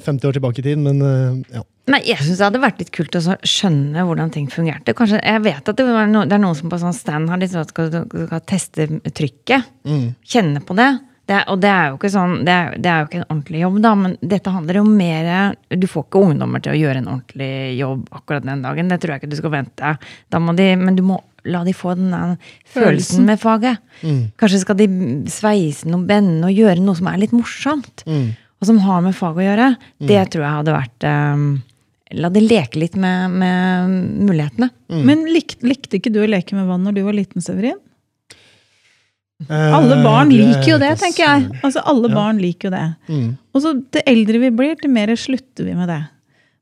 50 0.06 0.28
år 0.28 0.38
tilbake 0.38 0.62
i 0.62 0.66
tid, 0.66 0.82
men 0.82 1.06
eh, 1.06 1.60
ja. 1.60 1.66
Nei, 1.92 2.00
jeg 2.06 2.22
syns 2.22 2.40
det 2.40 2.46
hadde 2.46 2.62
vært 2.62 2.82
litt 2.82 2.92
kult 2.94 3.16
å 3.18 3.22
skjønne 3.48 4.04
hvordan 4.06 4.32
ting 4.34 4.48
fungerte. 4.52 4.94
Kanskje, 4.98 5.20
jeg 5.20 5.44
vet 5.44 5.72
at 5.72 5.78
det, 5.78 5.86
var 5.88 6.10
no, 6.10 6.24
det 6.30 6.38
er 6.38 6.44
noen 6.44 6.58
som 6.58 6.72
på 6.72 6.80
sånn 6.82 6.96
stand 6.96 7.32
har 7.32 7.42
litt 7.42 7.54
sånn 7.54 7.66
at 7.66 7.74
skal, 7.74 7.90
skal 8.06 8.44
teste 8.48 8.88
trykket. 9.18 9.72
Mm. 9.90 10.06
Kjenne 10.34 10.62
på 10.66 10.78
det. 10.78 10.92
Det 11.32 11.42
og 11.52 11.64
det 11.64 11.72
er 11.72 11.90
jo 11.90 11.98
ikke 11.98 12.12
sånn, 12.14 12.38
det 12.48 12.54
er, 12.54 12.78
det 12.78 12.92
er 12.92 13.02
jo 13.02 13.10
ikke 13.10 13.20
en 13.22 13.28
ordentlig 13.30 13.64
jobb, 13.64 13.82
da, 13.88 13.96
men 14.04 14.16
dette 14.36 14.54
handler 14.54 14.82
jo 14.82 14.86
mer 14.88 15.32
Du 15.72 15.88
får 15.90 16.06
ikke 16.08 16.24
ungdommer 16.28 16.64
til 16.64 16.76
å 16.76 16.80
gjøre 16.80 17.02
en 17.02 17.12
ordentlig 17.16 17.52
jobb 17.80 18.06
akkurat 18.20 18.48
den 18.48 18.64
dagen. 18.66 18.92
Det 18.92 19.00
tror 19.02 19.16
jeg 19.16 19.24
ikke 19.24 19.32
du 19.32 19.40
skal 19.40 19.54
vente. 19.56 19.98
Da 20.32 20.42
må 20.44 20.56
de, 20.58 20.70
men 20.80 21.00
du 21.00 21.04
må 21.08 21.20
la 21.50 21.64
de 21.66 21.74
få 21.74 21.96
den 21.98 22.12
følelsen 22.12 22.76
Følelsen. 22.76 23.26
med 23.26 23.42
faget. 23.42 23.82
Mm. 24.06 24.22
Kanskje 24.38 24.62
skal 24.62 24.78
de 24.78 24.88
sveise 25.32 25.90
noe 25.90 26.06
bende 26.06 26.50
og 26.50 26.54
gjøre 26.54 26.84
noe 26.84 27.00
som 27.00 27.10
er 27.10 27.22
litt 27.24 27.34
morsomt. 27.36 28.06
Mm. 28.06 28.32
Og 28.62 28.70
som 28.70 28.82
har 28.84 29.02
med 29.02 29.18
faget 29.18 29.42
å 29.42 29.48
gjøre. 29.48 29.70
Det 30.12 30.22
tror 30.34 30.46
jeg 30.46 30.58
hadde 30.60 30.76
vært 30.78 31.08
um, 31.10 31.52
La 32.12 32.28
de 32.28 32.42
leke 32.44 32.76
litt 32.76 32.98
med, 33.00 33.32
med 33.40 33.94
mulighetene. 34.28 34.68
Men 35.08 35.24
lik, 35.32 35.56
likte 35.64 35.96
ikke 35.96 36.12
du 36.12 36.20
å 36.20 36.28
leke 36.28 36.58
med 36.58 36.68
vann 36.68 36.84
når 36.84 36.98
du 36.98 37.06
var 37.06 37.16
liten, 37.16 37.40
Severin? 37.42 37.80
Eh, 39.50 39.74
Alle 39.76 40.04
barn 40.04 40.30
det 40.30 40.38
liker 40.40 40.68
jo 40.74 40.78
det, 40.78 40.92
er 40.92 40.96
tenker 41.02 41.26
jeg. 41.26 41.60
Altså, 41.64 41.82
Alle 41.86 42.10
Ja. 42.10 42.16
barn 42.16 42.38
liker 42.40 42.70
jo 42.70 42.76
det. 42.76 42.96
Mm. 43.10 43.38
Og 43.56 43.62
så 43.62 43.74
Det 43.92 44.04
eldre 44.08 44.40
vi 44.40 44.50
blir, 44.52 44.76
til 44.80 44.90
mer 44.92 45.08
slutter 45.16 45.66
vi 45.66 45.74
med 45.74 45.88
det. 45.90 46.02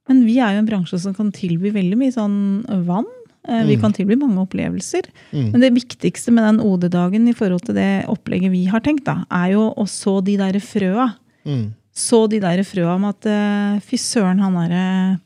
Men 0.07 0.25
vi 0.25 0.39
er 0.39 0.53
jo 0.53 0.59
en 0.59 0.67
bransje 0.67 0.99
som 0.99 1.13
kan 1.13 1.31
tilby 1.31 1.71
veldig 1.71 1.97
mye 1.97 2.11
sånn 2.13 2.85
vann. 2.85 3.05
Eh, 3.47 3.63
Vi 3.65 3.75
Mm. 3.77 3.81
kan 3.81 3.93
tilby 3.93 4.15
mange 4.17 4.37
opplevelser. 4.47 5.03
Mm. 5.33 5.51
Men 5.51 5.61
det 5.61 5.73
viktigste 5.73 6.31
med 6.31 6.43
den 6.43 6.59
OD-dagen 6.65 7.27
i 7.27 7.33
forhold 7.33 7.63
til 7.65 7.75
det 7.75 8.05
opplegget 8.07 8.51
vi 8.51 8.65
har 8.65 8.79
tenkt, 8.81 9.03
da, 9.05 9.23
er 9.31 9.51
jo 9.53 9.73
å 9.75 9.85
så 9.87 10.23
de 10.23 10.35
der 10.37 10.53
frøa. 10.59 11.13
Mm. 11.45 11.73
Så 11.93 12.29
de 12.29 12.39
der 12.39 12.59
frøa 12.63 12.95
om 12.95 13.05
at 13.05 13.25
eh, 13.25 13.79
fy 13.79 13.97
søren, 13.97 14.39
han 14.39 14.53
derre 14.53 15.19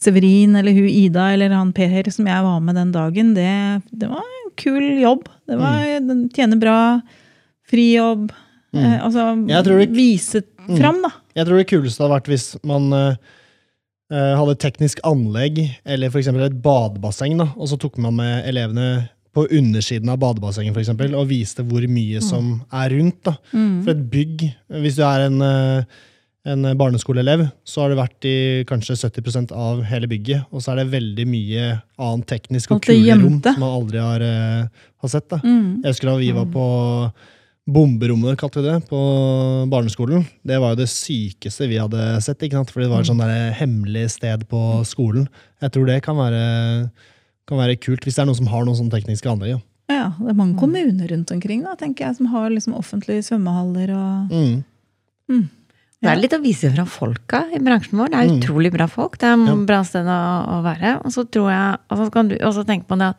Severin 0.00 0.54
eller 0.56 0.72
hun 0.72 0.88
Ida 0.88 1.32
eller 1.34 1.50
han 1.50 1.72
Per 1.72 2.08
som 2.10 2.24
jeg 2.26 2.42
var 2.42 2.60
med 2.60 2.76
den 2.76 2.92
dagen, 2.92 3.34
det, 3.34 3.82
det 3.92 4.08
var 4.08 4.22
kul 4.58 4.84
jobb. 5.02 5.24
Det 5.48 5.56
var, 5.60 5.84
Den 6.04 6.26
tjener 6.34 6.60
bra. 6.60 6.78
Frijobb. 7.70 8.30
Eh, 8.74 8.98
altså 9.04 9.32
det- 9.46 9.90
vise 9.96 10.42
fram, 10.76 11.00
da. 11.02 11.10
Jeg 11.34 11.46
tror 11.46 11.56
det 11.58 11.68
kuleste 11.70 12.02
hadde 12.04 12.14
vært 12.18 12.28
hvis 12.28 12.46
man 12.68 12.92
eh, 12.92 13.14
eh, 14.12 14.34
hadde 14.36 14.56
teknisk 14.60 15.00
anlegg, 15.04 15.60
eller 15.86 16.08
f.eks. 16.10 16.28
et 16.28 16.62
badebasseng, 16.62 17.38
da, 17.38 17.48
og 17.56 17.68
så 17.68 17.78
tok 17.80 17.96
man 17.98 18.16
med 18.16 18.44
elevene 18.48 19.08
på 19.34 19.46
undersiden 19.52 20.08
av 20.10 20.18
badebassenget 20.18 20.74
for 20.74 20.80
eksempel, 20.82 21.14
og 21.14 21.28
viste 21.28 21.62
hvor 21.64 21.84
mye 21.88 22.20
som 22.24 22.62
er 22.72 22.90
rundt. 22.90 23.22
Da. 23.24 23.36
For 23.52 23.90
et 23.92 24.10
bygg, 24.10 24.46
hvis 24.82 24.96
du 24.96 25.02
er 25.04 25.26
en, 25.28 25.40
eh, 25.42 25.84
en 26.48 26.68
barneskoleelev, 26.80 27.46
så 27.66 27.82
har 27.82 27.92
det 27.92 27.98
vært 27.98 28.28
i 28.28 28.36
kanskje 28.68 28.96
70% 28.96 29.52
av 29.52 29.82
hele 29.88 30.08
bygget, 30.10 30.46
og 30.48 30.62
så 30.64 30.72
er 30.72 30.82
det 30.82 30.92
veldig 30.94 31.26
mye 31.28 31.64
annet 32.00 32.28
teknisk 32.30 32.72
og 32.76 32.84
kule 32.86 33.16
rom 33.20 33.40
som 33.44 33.60
man 33.60 33.74
aldri 33.80 34.00
har, 34.02 34.24
eh, 34.24 34.86
har 35.02 35.12
sett. 35.12 35.36
Mm. 35.42 35.82
Jeg 35.82 35.92
husker 35.92 36.10
da 36.10 36.16
vi 36.20 36.30
var 36.36 36.48
på 36.52 36.64
bomberommet, 37.68 38.38
kalte 38.40 38.62
vi 38.62 38.68
det, 38.70 38.78
på 38.88 39.00
barneskolen. 39.68 40.24
Det 40.46 40.56
var 40.60 40.72
jo 40.72 40.80
det 40.80 40.88
sykeste 40.88 41.68
vi 41.68 41.80
hadde 41.80 42.22
sett, 42.24 42.40
ikke 42.40 42.56
sant? 42.56 42.72
for 42.72 42.80
det 42.80 42.88
var 42.88 43.04
et 43.04 43.10
sånn 43.10 43.20
hemmelig 43.60 44.06
sted 44.16 44.46
på 44.48 44.62
skolen. 44.88 45.28
Jeg 45.60 45.74
tror 45.74 45.90
det 45.90 46.00
kan 46.06 46.16
være, 46.16 46.90
kan 47.46 47.60
være 47.60 47.76
kult, 47.76 48.06
hvis 48.06 48.16
det 48.16 48.24
er 48.24 48.30
noen 48.30 48.40
som 48.40 48.48
har 48.48 48.64
noen 48.64 48.78
sånne 48.78 48.96
tekniske 48.96 49.28
anlegg. 49.28 49.58
Ja. 49.58 49.64
Ja, 49.88 50.10
det 50.20 50.34
er 50.34 50.36
mange 50.36 50.58
kommuner 50.60 51.08
rundt 51.08 51.30
omkring 51.32 51.62
da, 51.64 51.72
tenker 51.80 52.04
jeg, 52.04 52.18
som 52.18 52.28
har 52.28 52.50
liksom 52.52 52.76
offentlige 52.76 53.24
svømmehaller. 53.24 53.92
og... 53.96 54.34
Mm. 55.28 55.46
Det 56.00 56.10
er 56.12 56.20
litt 56.20 56.34
å 56.36 56.38
vise 56.42 56.68
fra 56.70 56.84
folka 56.86 57.40
i 57.54 57.58
bransjen 57.58 57.98
vår. 57.98 58.10
Det 58.12 58.18
er 58.20 58.28
Mm. 58.28 58.36
utrolig 58.38 58.70
bra 58.72 58.86
folk. 58.86 59.18
Det 59.18 59.26
er 59.26 59.34
et 59.34 59.66
bra 59.66 59.82
sted 59.82 60.06
å, 60.06 60.18
å 60.46 60.62
være. 60.62 60.92
Og 61.04 61.10
så 61.10 61.24
tror 61.26 61.50
jeg, 61.50 61.78
og 61.90 61.98
så 61.98 62.10
kan 62.14 62.28
du 62.28 62.36
også 62.38 62.64
tenke 62.68 62.86
på 62.86 62.98
det 63.00 63.08
at 63.14 63.16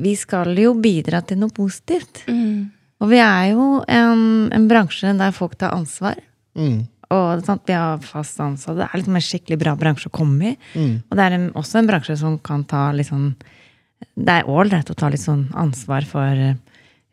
vi 0.00 0.14
skal 0.16 0.54
jo 0.56 0.74
bidra 0.74 1.22
til 1.24 1.38
noe 1.38 1.48
positivt. 1.54 2.24
Mm. 2.28 2.70
Og 3.00 3.08
vi 3.10 3.16
er 3.20 3.52
jo 3.52 3.84
en, 3.88 4.50
en 4.52 4.68
bransje 4.68 5.16
der 5.16 5.32
folk 5.32 5.56
tar 5.56 5.72
ansvar. 5.76 6.16
Mm. 6.56 6.86
Og 7.14 7.44
sant, 7.44 7.62
vi 7.68 7.72
har 7.76 7.98
fast 7.98 8.40
ansatte. 8.40 8.76
Det 8.80 8.86
er 8.88 8.98
liksom 9.00 9.16
en 9.16 9.24
skikkelig 9.24 9.58
bra 9.60 9.74
bransje 9.76 10.08
å 10.08 10.14
komme 10.14 10.52
i. 10.52 10.56
Mm. 10.74 11.02
Og 11.08 11.16
det 11.16 11.24
er 11.24 11.32
en, 11.38 11.48
også 11.52 11.78
en 11.80 11.86
bransje 11.90 12.16
som 12.18 12.38
kan 12.38 12.64
ta 12.64 12.90
litt 12.92 13.08
sånn 13.08 13.34
Det 14.16 14.28
er 14.28 14.48
ålreit 14.50 14.90
å 14.90 14.94
ta 14.98 15.08
litt 15.08 15.22
sånn 15.22 15.46
ansvar 15.56 16.04
for 16.04 16.28
eh, 16.28 16.56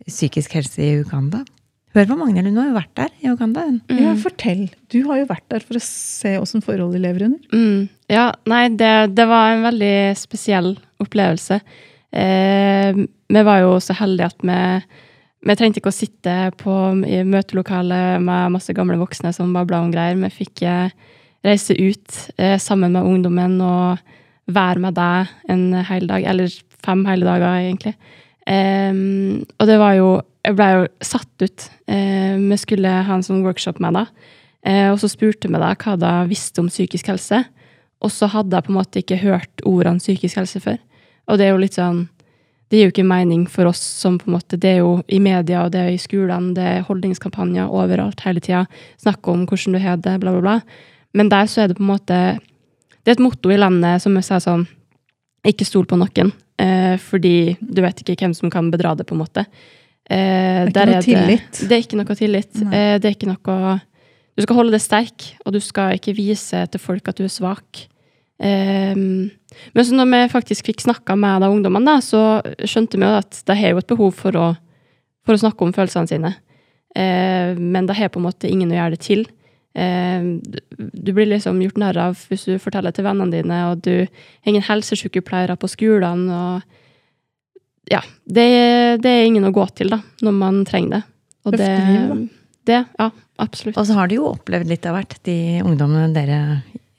psykisk 0.07 0.51
helse 0.57 0.81
i 0.83 0.99
Uganda. 1.05 1.45
Hør 1.91 2.07
på 2.07 2.15
Magnhild, 2.15 2.47
hun 2.47 2.59
har 2.61 2.69
jo 2.69 2.75
vært 2.77 2.93
der 2.95 3.09
i 3.19 3.27
Uganda. 3.27 3.65
Mm. 3.91 3.97
Ja, 3.99 4.11
fortell. 4.19 4.61
Du 4.93 5.01
har 5.09 5.19
jo 5.19 5.27
vært 5.27 5.47
der 5.51 5.63
for 5.65 5.75
å 5.75 5.83
se 5.83 6.37
åssen 6.39 6.63
forhold 6.63 6.95
de 6.95 7.01
lever 7.03 7.25
under. 7.27 7.41
Mm. 7.51 7.89
Ja, 8.11 8.29
nei, 8.47 8.61
det, 8.79 8.91
det 9.17 9.25
var 9.27 9.51
en 9.51 9.65
veldig 9.65 9.95
spesiell 10.19 10.71
opplevelse. 11.03 11.59
Eh, 12.15 13.01
vi 13.35 13.43
var 13.47 13.59
jo 13.65 13.75
så 13.83 13.95
heldige 13.99 14.31
at 14.31 14.47
vi, 14.47 14.61
vi 15.49 15.57
trengte 15.59 15.83
ikke 15.83 15.91
å 15.91 15.97
sitte 15.97 16.37
på, 16.63 16.77
i 17.03 17.21
møtelokalet 17.27 18.23
med 18.23 18.55
masse 18.55 18.75
gamle 18.77 18.99
voksne 19.01 19.35
som 19.35 19.51
babla 19.55 19.83
om 19.83 19.91
greier. 19.91 20.15
Vi 20.23 20.31
fikk 20.45 20.63
eh, 20.63 20.95
reise 21.43 21.75
ut 21.75 22.23
eh, 22.37 22.55
sammen 22.55 22.95
med 22.95 23.03
ungdommen 23.03 23.59
og 23.67 24.11
være 24.51 24.87
med 24.87 24.95
deg 24.95 25.31
en 25.51 25.69
hel 25.91 26.07
dag, 26.07 26.23
eller 26.23 26.59
fem 26.87 27.03
hele 27.11 27.27
dager, 27.27 27.65
egentlig. 27.67 27.97
Eh, 28.47 28.91
og 29.59 29.67
det 29.67 29.81
var 29.83 29.99
jo 29.99 30.11
Jeg 30.41 30.57
ble 30.57 30.67
jo 30.73 30.85
satt 31.05 31.43
ut. 31.43 31.65
Eh, 31.87 32.37
vi 32.39 32.57
skulle 32.57 32.91
ha 33.05 33.17
en 33.17 33.25
sånn 33.25 33.43
workshop 33.45 33.79
med 33.79 33.91
henne. 33.91 34.29
Eh, 34.65 34.87
og 34.91 34.99
så 35.01 35.09
spurte 35.09 35.49
vi 35.49 35.59
da 35.61 35.73
hva 35.73 35.97
hun 35.97 36.31
visste 36.31 36.61
om 36.63 36.69
psykisk 36.69 37.11
helse. 37.13 37.43
Og 38.01 38.09
så 38.13 38.29
hadde 38.33 38.57
jeg 38.57 38.65
på 38.65 38.73
en 38.73 38.79
måte 38.79 39.01
ikke 39.01 39.21
hørt 39.21 39.63
ordene 39.67 40.01
psykisk 40.01 40.41
helse 40.41 40.61
før. 40.63 40.79
Og 41.29 41.37
det 41.37 41.47
er 41.47 41.53
jo 41.53 41.61
litt 41.61 41.77
sånn 41.77 42.07
Det 42.71 42.79
gir 42.79 42.87
jo 42.87 42.91
ikke 42.93 43.03
mening 43.03 43.41
for 43.51 43.67
oss 43.67 43.81
som 43.83 44.15
på 44.17 44.29
en 44.29 44.37
måte 44.37 44.55
Det 44.55 44.69
er 44.69 44.77
jo 44.79 45.01
i 45.11 45.19
media, 45.19 45.65
og 45.65 45.73
det 45.73 45.79
er 45.81 45.89
i 45.91 45.99
skolene, 45.99 46.53
det 46.55 46.63
er 46.63 46.85
holdningskampanjer 46.87 47.67
overalt 47.67 48.23
hele 48.23 48.39
tida. 48.39 48.63
Snakke 48.97 49.31
om 49.31 49.43
hvordan 49.45 49.75
du 49.75 49.79
har 49.83 49.97
det, 49.97 50.13
bla, 50.21 50.31
bla, 50.31 50.41
bla. 50.41 50.61
Men 51.13 51.29
der 51.29 51.49
så 51.51 51.61
er 51.61 51.67
det 51.67 51.77
på 51.77 51.83
en 51.83 51.91
måte 51.91 52.39
Det 53.03 53.11
er 53.11 53.17
et 53.19 53.25
motto 53.25 53.51
i 53.51 53.59
landet 53.59 54.01
som 54.01 54.15
sier 54.21 54.39
sånn 54.39 54.65
Ikke 55.45 55.67
stol 55.67 55.85
på 55.85 55.99
noen. 55.99 56.31
Eh, 56.57 56.97
fordi 56.97 57.57
du 57.59 57.81
vet 57.81 58.01
ikke 58.01 58.15
hvem 58.23 58.33
som 58.37 58.49
kan 58.49 58.71
bedra 58.71 58.95
det, 58.95 59.05
på 59.09 59.15
en 59.15 59.23
måte. 59.23 59.45
Eh, 60.11 60.65
Det 60.67 60.81
er 60.81 60.91
noe 60.91 61.05
tillit. 61.05 61.47
Det, 61.55 61.69
det 61.69 61.77
er 61.77 61.85
ikke 61.85 61.99
noe 62.01 62.17
tillit. 62.19 62.51
Eh, 62.67 62.97
det 62.99 63.07
er 63.07 63.15
ikke 63.15 63.29
noe 63.31 63.79
Du 64.35 64.43
skal 64.43 64.57
holde 64.57 64.73
det 64.75 64.81
sterk, 64.83 65.29
og 65.45 65.53
du 65.55 65.59
skal 65.63 65.95
ikke 65.97 66.15
vise 66.17 66.65
til 66.71 66.81
folk 66.81 67.07
at 67.11 67.19
du 67.19 67.23
er 67.27 67.31
svak. 67.31 67.85
Eh, 68.41 68.95
men 68.95 69.85
så 69.85 69.95
når 69.95 70.09
vi 70.11 70.21
faktisk 70.33 70.71
fikk 70.71 70.83
snakka 70.83 71.15
med 71.19 71.43
de 71.43 71.51
ungdommene, 71.51 71.99
så 72.03 72.41
skjønte 72.63 72.99
vi 72.99 73.07
at 73.07 73.43
de 73.47 73.57
har 73.59 73.75
jo 73.75 73.81
et 73.83 73.91
behov 73.91 74.15
for 74.17 74.39
å, 74.39 74.47
for 75.27 75.35
å 75.35 75.43
snakke 75.43 75.67
om 75.67 75.75
følelsene 75.75 76.09
sine. 76.09 76.33
Eh, 76.95 77.55
men 77.59 77.87
de 77.87 77.95
har 77.95 78.11
på 78.11 78.19
en 78.19 78.27
måte 78.27 78.49
ingen 78.49 78.71
å 78.71 78.79
gjøre 78.79 78.97
det 78.97 79.03
til. 79.05 79.25
Eh, 79.75 80.25
du, 80.43 80.59
du 80.75 81.13
blir 81.15 81.29
liksom 81.29 81.61
gjort 81.63 81.79
narr 81.79 81.99
av 82.09 82.25
hvis 82.27 82.47
du 82.49 82.57
forteller 82.59 82.91
til 82.95 83.07
vennene 83.07 83.31
dine, 83.31 83.61
og 83.71 83.83
du 83.85 83.93
har 84.03 84.51
ingen 84.51 84.65
helsesykepleiere 84.67 85.55
på 85.59 85.69
skolene. 85.71 86.27
og 86.31 86.79
ja, 87.91 88.01
det, 88.25 88.47
det 89.03 89.11
er 89.11 89.25
ingen 89.27 89.47
å 89.49 89.53
gå 89.55 89.65
til 89.75 89.91
da, 89.93 89.99
når 90.23 90.37
man 90.37 90.61
trenger 90.67 90.97
det. 90.97 91.01
Og 91.49 91.57
det, 91.57 91.69
det, 92.69 92.79
ja, 92.99 93.09
absolutt. 93.41 93.77
Og 93.77 93.87
så 93.89 93.97
har 93.97 94.09
de 94.09 94.19
jo 94.19 94.29
opplevd 94.31 94.69
litt 94.71 94.85
av 94.87 94.95
hvert, 94.99 95.17
de 95.27 95.37
ungdommene 95.65 96.11
dere 96.15 96.39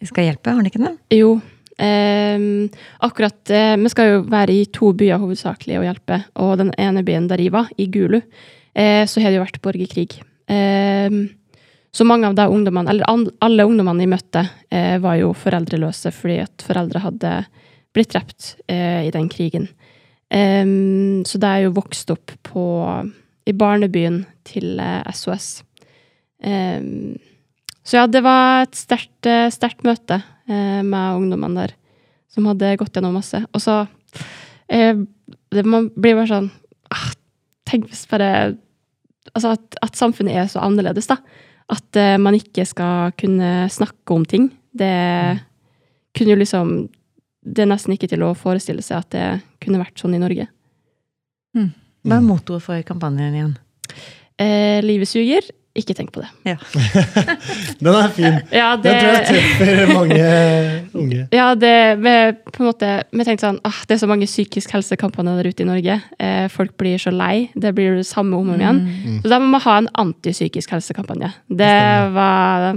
skal 0.07 0.27
hjelpe, 0.27 0.53
har 0.53 0.65
de 0.65 0.73
ikke 0.73 0.83
det? 0.83 0.97
Jo. 1.15 1.37
Eh, 1.83 2.43
akkurat 3.03 3.51
eh, 3.51 3.77
Vi 3.81 3.91
skal 3.91 4.11
jo 4.11 4.17
være 4.31 4.55
i 4.55 4.67
to 4.75 4.91
byer 4.99 5.23
hovedsakelig 5.23 5.79
og 5.81 5.87
hjelpe. 5.87 6.19
Og 6.43 6.57
den 6.61 6.73
ene 6.79 7.05
byen 7.07 7.31
der 7.31 7.41
jeg 7.43 7.55
var, 7.55 7.71
i 7.81 7.87
Gulu, 7.91 8.19
eh, 8.21 9.05
så 9.09 9.23
har 9.23 9.33
det 9.33 9.39
jo 9.39 9.47
vært 9.47 9.63
borgerkrig. 9.65 10.19
Ehm, 10.53 11.23
Så 11.93 12.07
mange 12.09 12.25
av 12.25 12.35
de 12.35 12.47
ungdommene, 12.49 12.89
eller 12.89 13.05
an, 13.05 13.27
alle 13.45 13.67
ungdommene 13.69 14.01
jeg 14.01 14.09
møtte, 14.09 14.43
eh, 14.73 14.97
var 14.99 15.19
jo 15.21 15.35
foreldreløse 15.37 16.09
fordi 16.17 16.39
at 16.41 16.65
foreldre 16.65 17.03
hadde 17.05 17.33
blitt 17.93 18.15
drept 18.15 18.55
eh, 18.67 19.05
i 19.05 19.11
den 19.13 19.29
krigen. 19.29 19.69
Em, 20.33 21.23
så 21.29 21.41
da 21.41 21.57
er 21.57 21.67
jo 21.67 21.77
vokst 21.77 22.11
opp 22.15 22.33
på, 22.47 22.65
i 23.45 23.53
barnebyen 23.53 24.23
til 24.49 24.81
uh, 24.81 25.03
SOS. 25.13 25.61
Um, 26.43 27.19
så 27.87 28.01
ja, 28.01 28.07
det 28.11 28.23
var 28.25 28.65
et 28.65 28.79
sterkt, 28.79 29.27
eh, 29.27 29.51
sterkt 29.51 29.83
møte 29.87 30.21
uh, 30.23 30.81
med 30.87 31.19
ungdommene 31.19 31.65
der, 31.65 31.75
som 32.31 32.47
hadde 32.51 32.77
gått 32.81 32.95
gjennom 32.95 33.17
masse. 33.19 33.43
Og 33.53 33.63
så 33.63 33.83
uh, 33.85 34.95
det, 35.53 35.65
Man 35.67 35.91
blir 35.95 36.17
bare 36.17 36.31
sånn 36.31 36.51
ah, 36.95 37.09
Tenk 37.69 37.89
hvis 37.91 38.07
bare 38.11 38.29
Altså 39.33 39.55
at, 39.57 39.79
at 39.85 39.97
samfunnet 39.97 40.37
er 40.37 40.49
så 40.51 40.63
annerledes, 40.65 41.07
da. 41.09 41.21
At 41.73 41.97
eh, 41.97 42.19
man 42.21 42.35
ikke 42.37 42.67
skal 42.69 43.15
kunne 43.17 43.69
snakke 43.73 44.13
om 44.13 44.27
ting. 44.29 44.51
Det 44.77 44.93
kunne 46.13 46.35
jo 46.35 46.41
liksom 46.41 46.73
Det 47.43 47.65
er 47.65 47.71
nesten 47.73 47.97
ikke 47.97 48.11
til 48.11 48.23
å 48.23 48.35
forestille 48.39 48.83
seg 48.85 49.03
at 49.03 49.11
det 49.15 49.27
kunne 49.63 49.83
vært 49.83 49.99
sånn 49.99 50.15
i 50.15 50.23
Norge. 50.23 50.47
Hva 52.03 52.19
er 52.19 52.25
mottoet 52.27 52.65
for 52.65 52.87
kampanjen 52.87 53.35
igjen? 53.37 53.57
Eh, 54.41 54.79
livet 54.85 55.11
suger. 55.11 55.51
Ikke 55.73 55.95
tenk 55.97 56.11
på 56.13 56.21
det. 56.21 56.29
Den 57.81 57.95
er 57.97 58.11
fin. 58.13 58.35
Ja, 58.53 58.75
det, 58.77 58.91
Den 58.91 58.99
tror 58.99 59.15
jeg 59.15 59.23
treffer 59.31 59.93
mange 59.95 60.19
unge. 61.01 61.23
Ja, 61.39 61.47
det 61.57 61.77
vi, 62.03 62.13
på 62.53 62.61
en 62.61 62.69
måte, 62.69 62.91
vi 63.09 63.25
tenkte 63.25 63.47
sånn 63.47 63.61
ah, 63.65 63.79
Det 63.89 63.97
er 63.97 64.03
så 64.03 64.09
mange 64.11 64.29
psykisk 64.29 64.75
helsekampanjer 64.77 65.41
der 65.41 65.49
ute 65.49 65.65
i 65.65 65.69
Norge. 65.71 65.97
Eh, 66.21 66.45
folk 66.53 66.77
blir 66.81 67.01
så 67.01 67.15
lei. 67.15 67.49
Det 67.57 67.73
blir 67.79 67.97
det 68.03 68.07
samme 68.11 68.37
om 68.37 68.53
og 68.53 68.59
om 68.59 68.61
igjen. 68.67 68.85
Mm. 68.85 69.19
Så 69.25 69.33
da 69.33 69.41
må 69.41 69.57
vi 69.57 69.65
ha 69.65 69.81
en 69.81 69.91
antipsykisk 70.05 70.77
helsekampanje. 70.77 71.33
Det 71.49 71.75
var 72.21 72.73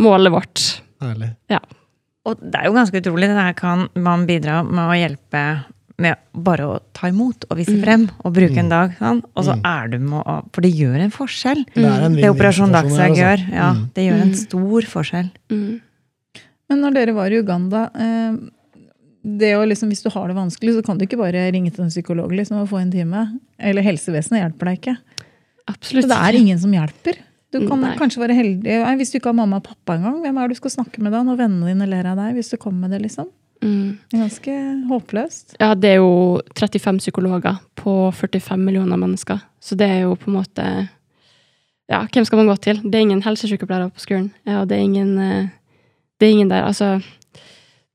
målet 0.00 0.38
vårt. 0.38 0.68
Herlig. 1.04 1.34
Og 2.24 2.40
det 2.40 2.54
er 2.60 2.64
jo 2.70 2.72
ganske 2.76 3.00
utrolig. 3.02 3.28
Det 3.28 3.36
der 3.36 3.52
kan 3.58 3.88
man 3.94 4.26
bidra 4.26 4.62
med 4.64 4.84
å 4.88 4.94
hjelpe 4.96 5.64
med 6.02 6.16
bare 6.34 6.64
å 6.66 6.78
ta 6.96 7.06
imot 7.12 7.44
og 7.50 7.56
vise 7.60 7.76
frem 7.82 8.08
og 8.24 8.32
bruke 8.34 8.56
en 8.58 8.68
dag. 8.72 8.96
Sånn. 8.98 9.20
Og 9.36 9.44
så 9.46 9.54
Mm. 9.54 9.60
er 9.64 9.88
du 9.88 9.98
med 10.00 10.24
å 10.26 10.42
For 10.52 10.60
det 10.62 10.72
gjør 10.74 10.96
en 11.04 11.10
forskjell. 11.10 11.64
Det 11.74 11.84
er 11.84 12.02
en 12.06 12.16
Det 12.16 12.30
Operasjon 12.30 12.72
Dagsverk 12.72 13.10
altså. 13.10 13.22
gjør. 13.22 13.52
Ja, 13.52 13.72
Mm. 13.74 13.90
det 13.94 14.02
gjør 14.08 14.20
en 14.22 14.28
Mm. 14.32 14.34
stor 14.34 14.80
forskjell. 14.82 15.30
Mm. 15.50 15.80
Men 16.70 16.80
når 16.80 16.94
dere 16.94 17.14
var 17.14 17.26
i 17.30 17.38
Uganda 17.38 17.90
eh, 17.94 18.36
det 19.38 19.54
å 19.56 19.64
liksom, 19.68 19.88
Hvis 19.90 20.02
du 20.02 20.10
har 20.10 20.26
det 20.28 20.36
vanskelig, 20.36 20.74
så 20.74 20.84
kan 20.84 20.98
du 20.98 21.06
ikke 21.06 21.16
bare 21.18 21.52
ringe 21.52 21.72
til 21.72 21.84
en 21.84 21.90
psykolog 21.90 22.30
liksom, 22.32 22.56
og 22.62 22.68
få 22.68 22.80
en 22.80 22.90
time. 22.90 23.38
Eller 23.58 23.82
helsevesenet 23.82 24.40
hjelper 24.52 24.64
deg 24.64 24.80
ikke. 24.80 24.96
Absolutt. 25.68 26.04
Så 26.04 26.08
det 26.08 26.18
er 26.18 26.38
ingen 26.40 26.58
som 26.58 26.72
hjelper. 26.72 27.16
Du 27.54 27.62
kan 27.68 27.80
Nei. 27.84 27.94
kanskje 27.98 28.18
være 28.22 28.34
heldig 28.34 28.76
Nei, 28.82 28.96
Hvis 28.98 29.12
du 29.12 29.20
ikke 29.20 29.30
har 29.30 29.38
mamma 29.38 29.60
og 29.60 29.66
pappa 29.68 29.94
engang, 29.98 30.18
hvem 30.24 30.38
er 30.40 30.48
det 30.50 30.56
du 30.56 30.60
skal 30.62 30.74
snakke 30.74 31.02
med 31.04 31.14
da? 31.14 31.22
Når 31.26 31.38
vennene 31.38 31.70
dine 31.70 31.86
ler 31.90 32.08
av 32.10 32.18
deg 32.18 32.34
hvis 32.38 32.50
du 32.50 32.58
kommer 32.58 32.88
med 32.88 32.96
det, 32.96 33.04
liksom? 33.06 33.30
Mm. 33.64 33.96
Det 34.10 34.18
er 34.18 34.24
ganske 34.24 34.54
håpløst. 34.90 35.54
Ja, 35.62 35.70
det 35.78 35.94
er 35.94 36.02
jo 36.02 36.42
35 36.58 36.98
psykologer 37.00 37.60
på 37.80 37.94
45 38.12 38.60
millioner 38.60 38.98
mennesker. 39.00 39.40
Så 39.62 39.78
det 39.78 39.88
er 39.88 40.02
jo 40.04 40.18
på 40.18 40.30
en 40.32 40.38
måte 40.40 40.66
Ja, 41.88 42.02
hvem 42.08 42.24
skal 42.24 42.40
man 42.40 42.48
gå 42.48 42.56
til? 42.64 42.80
Det 42.82 42.96
er 42.96 43.06
ingen 43.06 43.22
helsesykepleiere 43.24 43.92
på 43.92 44.02
skolen. 44.02 44.30
Ja, 44.48 44.62
og 44.62 44.68
det 44.68 44.78
er 44.78 44.84
ingen 44.88 45.18
eh, 45.18 45.48
Det 46.18 46.26
er 46.28 46.32
ingen 46.32 46.50
der. 46.52 46.64
Altså, 46.64 46.98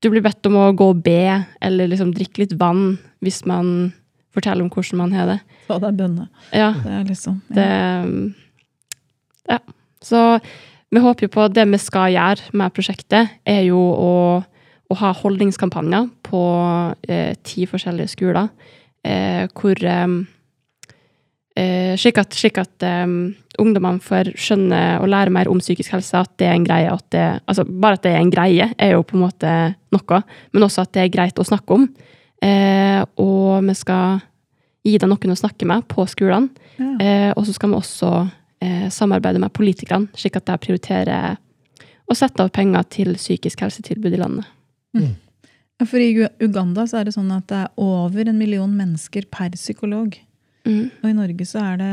du 0.00 0.10
blir 0.10 0.22
bedt 0.24 0.46
om 0.46 0.56
å 0.56 0.70
gå 0.72 0.90
og 0.94 1.02
be, 1.04 1.44
eller 1.60 1.90
liksom 1.90 2.14
drikke 2.16 2.44
litt 2.44 2.52
vann 2.60 2.98
hvis 3.20 3.42
man 3.44 3.92
forteller 4.34 4.64
om 4.64 4.70
hvordan 4.72 5.00
man 5.02 5.12
har 5.12 5.26
det. 5.26 5.40
Så 5.66 5.78
det 5.82 5.88
er 5.90 5.98
bønne. 5.98 6.28
Ja, 6.54 6.70
Det 6.72 6.92
er 6.98 7.04
liksom 7.08 7.40
ja. 7.50 7.54
det 7.58 7.70
Ja. 9.50 9.58
Så 10.00 10.24
vi 10.90 11.02
håper 11.02 11.26
jo 11.26 11.34
på 11.34 11.44
at 11.46 11.54
det 11.54 11.66
vi 11.70 11.78
skal 11.78 12.14
gjøre 12.14 12.56
med 12.56 12.74
prosjektet, 12.74 13.36
er 13.46 13.62
jo 13.68 13.78
å, 13.78 14.12
å 14.90 14.98
ha 15.02 15.12
holdningskampanjer 15.14 16.08
på 16.26 16.42
eh, 17.06 17.34
ti 17.46 17.66
forskjellige 17.70 18.14
skoler, 18.16 18.48
eh, 19.06 19.44
hvor 19.54 19.78
eh, 19.86 20.16
eh, 21.54 21.94
Slik 22.00 22.18
at, 22.22 22.34
slik 22.34 22.58
at 22.62 22.86
eh, 22.86 23.06
ungdommene 23.60 24.02
får 24.02 24.32
skjønne 24.40 24.80
og 25.02 25.10
lære 25.12 25.34
mer 25.34 25.50
om 25.52 25.60
psykisk 25.62 25.94
helse, 25.94 26.24
at 26.24 26.32
det 26.40 26.48
er 26.48 26.56
en 26.56 26.66
greie. 26.66 26.90
At 26.90 27.06
det, 27.14 27.26
altså 27.44 27.66
bare 27.68 28.00
at 28.00 28.06
det 28.06 28.14
er 28.14 28.24
en 28.24 28.32
greie, 28.32 28.70
er 28.78 28.94
jo 28.96 29.04
på 29.06 29.18
en 29.18 29.26
måte 29.26 29.54
noe, 29.94 30.22
men 30.54 30.66
også 30.66 30.86
at 30.86 30.94
det 30.96 31.04
er 31.04 31.14
greit 31.14 31.38
å 31.38 31.46
snakke 31.46 31.76
om. 31.76 31.86
Eh, 32.40 33.00
og 33.20 33.62
vi 33.68 33.76
skal 33.76 34.20
gi 34.86 34.96
dem 34.98 35.12
noen 35.12 35.34
å 35.34 35.38
snakke 35.38 35.68
med 35.68 35.86
på 35.90 36.06
skolene. 36.08 36.50
Ja. 36.80 36.92
Eh, 36.98 37.30
og 37.36 37.44
så 37.46 37.54
skal 37.54 37.70
vi 37.70 37.78
også 37.78 38.12
samarbeide 38.92 39.40
med 39.40 39.52
politikerne, 39.56 40.10
slik 40.18 40.36
at 40.36 40.48
de 40.50 40.56
prioriterer 40.60 41.38
å 42.10 42.16
sette 42.18 42.42
av 42.44 42.50
penger 42.52 42.86
til 42.92 43.14
psykisk 43.16 43.62
helsetilbud 43.64 44.16
i 44.16 44.20
landet. 44.20 44.48
Mm. 44.96 45.14
For 45.86 46.02
i 46.02 46.26
Uganda 46.42 46.84
så 46.88 47.00
er 47.00 47.08
det 47.08 47.14
sånn 47.16 47.30
at 47.32 47.46
det 47.48 47.60
er 47.64 47.70
over 47.80 48.28
en 48.28 48.40
million 48.40 48.72
mennesker 48.76 49.28
per 49.32 49.54
psykolog. 49.56 50.18
Mm. 50.68 50.90
Og 50.90 51.06
i 51.08 51.16
Norge 51.16 51.46
så 51.48 51.62
er 51.70 51.78
det 51.80 51.92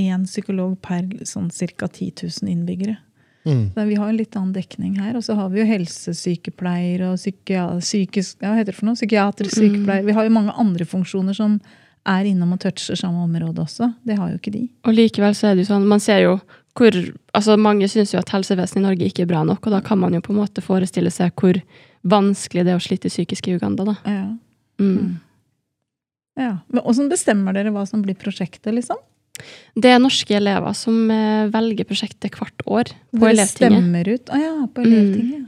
én 0.00 0.26
psykolog 0.28 0.74
per 0.84 1.06
sånn 1.28 1.48
ca. 1.48 1.88
10 1.88 2.26
000 2.26 2.52
innbyggere. 2.52 2.98
Mm. 3.48 3.70
Så 3.72 3.84
vi 3.88 3.96
har 3.96 4.08
en 4.10 4.18
litt 4.18 4.36
annen 4.36 4.52
dekning 4.52 4.98
her. 5.00 5.14
Og 5.16 5.24
så 5.24 5.36
har 5.38 5.48
vi 5.52 5.62
jo 5.62 5.68
helsesykepleier 5.68 7.06
og 7.08 7.16
psykisk, 7.20 8.42
ja, 8.42 8.50
hva 8.50 8.58
heter 8.58 8.74
det 8.74 8.80
for 8.80 8.90
noe? 8.90 8.98
psykiater, 8.98 9.48
sykepleier. 9.48 10.04
Vi 10.04 10.16
har 10.16 10.28
jo 10.28 10.34
mange 10.34 10.56
andre 10.60 10.84
funksjoner 10.88 11.36
som 11.36 11.56
er 12.06 12.24
innom 12.24 12.52
og 12.52 12.60
toucher 12.60 12.96
samme 12.96 13.22
område 13.24 13.60
også. 13.60 13.94
Det 14.06 14.16
har 14.18 14.30
jo 14.30 14.38
ikke 14.38 14.52
de. 14.52 14.68
Og 14.84 14.94
likevel 14.94 15.34
så 15.34 15.50
er 15.50 15.54
det 15.54 15.66
jo 15.66 15.74
sånn, 15.74 15.86
man 15.86 16.00
ser 16.00 16.22
jo 16.24 16.40
hvor 16.78 16.92
altså 17.34 17.56
Mange 17.58 17.88
syns 17.90 18.12
jo 18.14 18.18
at 18.20 18.30
helsevesenet 18.30 18.78
i 18.78 18.84
Norge 18.86 19.04
ikke 19.10 19.22
er 19.22 19.26
bra 19.26 19.42
nok, 19.44 19.66
og 19.66 19.72
da 19.72 19.80
kan 19.80 19.98
man 19.98 20.14
jo 20.14 20.20
på 20.20 20.30
en 20.32 20.38
måte 20.38 20.62
forestille 20.62 21.10
seg 21.10 21.32
hvor 21.36 21.58
vanskelig 22.06 22.64
det 22.64 22.72
er 22.72 22.78
å 22.78 22.80
slite 22.84 23.10
psykisk 23.10 23.48
i 23.50 23.56
Uganda, 23.58 23.84
da. 23.84 23.96
Ja. 24.06 24.36
Mm. 24.80 25.18
ja. 26.38 26.58
Men 26.68 26.82
Åssen 26.88 27.10
bestemmer 27.10 27.52
dere 27.52 27.72
hva 27.74 27.82
som 27.88 28.02
blir 28.02 28.14
prosjektet, 28.16 28.72
liksom? 28.72 28.96
Det 29.74 29.90
er 29.90 29.98
norske 30.02 30.34
elever 30.36 30.72
som 30.76 31.10
eh, 31.10 31.46
velger 31.52 31.84
prosjektet 31.88 32.30
hvert 32.36 32.64
år 32.66 32.90
på 32.92 33.20
Dere 33.22 33.30
elevtinget. 33.34 33.76
stemmer 33.82 34.08
ut? 34.14 34.30
Å 34.30 34.40
ja, 34.40 34.54
på 34.72 34.84
Mm. 34.84 34.90
elevtinget. 34.92 35.46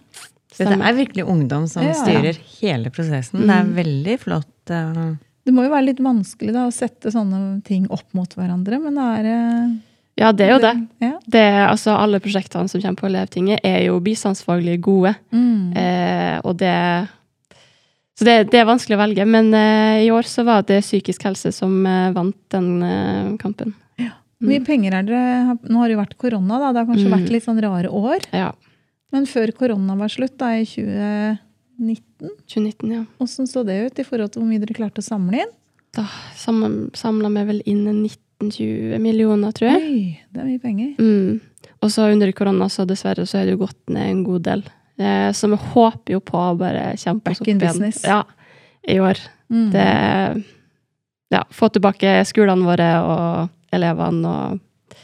Mm. 0.53 0.59
det 0.59 0.87
er 0.89 0.93
virkelig 0.95 1.25
ungdom 1.29 1.67
som 1.69 1.83
Ja. 1.85 1.93
styrer 1.95 2.37
hele 2.61 2.91
prosessen. 2.91 3.41
Det 3.47 3.51
er 3.51 3.65
Mm. 3.65 3.75
veldig 3.75 4.19
flott. 4.21 4.71
eh, 4.71 5.15
Det 5.45 5.53
må 5.55 5.65
jo 5.67 5.73
være 5.73 5.89
litt 5.91 6.01
vanskelig 6.03 6.53
da, 6.55 6.67
å 6.69 6.75
sette 6.75 7.11
sånne 7.11 7.63
ting 7.67 7.89
opp 7.91 8.07
mot 8.15 8.31
hverandre, 8.39 8.79
men 8.83 8.95
det 8.95 9.07
er 9.19 9.31
eh, 9.33 9.73
Ja, 10.21 10.31
det 10.37 10.45
er 10.47 10.53
jo 10.53 10.61
det. 10.63 10.75
Ja. 11.03 11.13
det 11.27 11.45
altså, 11.67 11.97
alle 11.99 12.21
prosjektene 12.23 12.69
som 12.71 12.81
kommer 12.83 13.01
på 13.01 13.09
elevtinget, 13.09 13.61
er 13.65 13.81
jo 13.89 13.99
bistandsfaglig 14.05 14.77
gode. 14.85 15.15
Mm. 15.33 15.73
Eh, 15.75 16.39
og 16.45 16.57
det 16.61 16.75
Så 18.15 18.27
det, 18.29 18.51
det 18.53 18.61
er 18.61 18.69
vanskelig 18.69 18.95
å 18.99 19.03
velge, 19.03 19.25
men 19.27 19.49
eh, 19.57 20.05
i 20.07 20.11
år 20.15 20.29
så 20.29 20.45
var 20.47 20.63
det 20.69 20.83
psykisk 20.85 21.25
helse 21.27 21.51
som 21.57 21.79
eh, 21.89 22.11
vant 22.15 22.37
den 22.55 22.69
eh, 22.87 23.31
kampen. 23.43 23.73
Hvor 24.43 24.51
mye 24.51 24.65
penger 24.67 24.95
er 24.99 25.05
dere 25.07 25.57
Nå 25.71 25.79
har 25.79 25.87
det 25.89 25.95
jo 25.95 26.01
vært 26.03 26.17
korona, 26.19 26.57
da. 26.59 26.73
Det 26.75 26.81
har 26.83 26.87
kanskje 26.91 27.07
Mm. 27.09 27.13
vært 27.15 27.31
litt 27.31 27.45
sånn 27.47 27.61
rare 27.63 27.89
år. 27.95 28.25
Ja. 28.35 28.49
Men 29.15 29.27
før 29.31 29.53
korona 29.55 29.95
var 29.97 30.11
slutt, 30.11 30.35
da 30.41 30.49
i 30.59 30.65
2019, 30.67 31.39
2019, 31.83 32.93
ja. 32.93 33.05
åssen 33.23 33.49
så 33.51 33.65
det 33.67 33.79
ut 33.87 33.99
i 33.99 34.07
forhold 34.07 34.33
til 34.33 34.43
hvor 34.43 34.51
mye 34.51 34.63
dere 34.63 34.77
klarte 34.77 35.03
å 35.03 35.07
samle 35.07 35.43
inn? 35.45 35.55
Da 35.93 36.07
samla 36.37 37.31
vi 37.35 37.47
vel 37.51 37.63
inn 37.69 37.85
19-20 37.85 39.01
millioner, 39.03 39.53
tror 39.57 39.75
jeg. 39.75 39.83
Oi, 39.83 40.05
det 40.33 40.41
er 40.41 40.49
mye 40.49 40.63
penger. 40.63 40.95
Mm. 40.97 41.41
Og 41.83 41.93
så 41.93 42.07
under 42.13 42.33
korona, 42.37 42.69
så 42.73 42.87
dessverre, 42.89 43.27
så 43.29 43.41
er 43.41 43.49
det 43.49 43.57
jo 43.57 43.65
gått 43.65 43.81
ned 43.93 44.09
en 44.09 44.23
god 44.25 44.47
del. 44.49 44.65
Eh, 45.03 45.29
så 45.37 45.51
vi 45.53 45.59
håper 45.75 46.17
jo 46.17 46.23
på 46.25 46.41
å 46.41 46.57
bare 46.59 46.93
kjempe 47.01 47.33
oss 47.33 47.43
opp 47.43 47.49
igjen. 47.49 47.61
business. 47.61 48.03
Ja, 48.07 48.23
i 48.89 48.99
år. 49.01 49.21
Mm. 49.53 49.71
Det 49.75 49.89
Ja, 51.33 51.47
få 51.49 51.71
tilbake 51.73 52.27
skolene 52.29 52.67
våre 52.67 52.89
og 53.01 53.49
elevene 53.73 54.29
og 54.29 54.97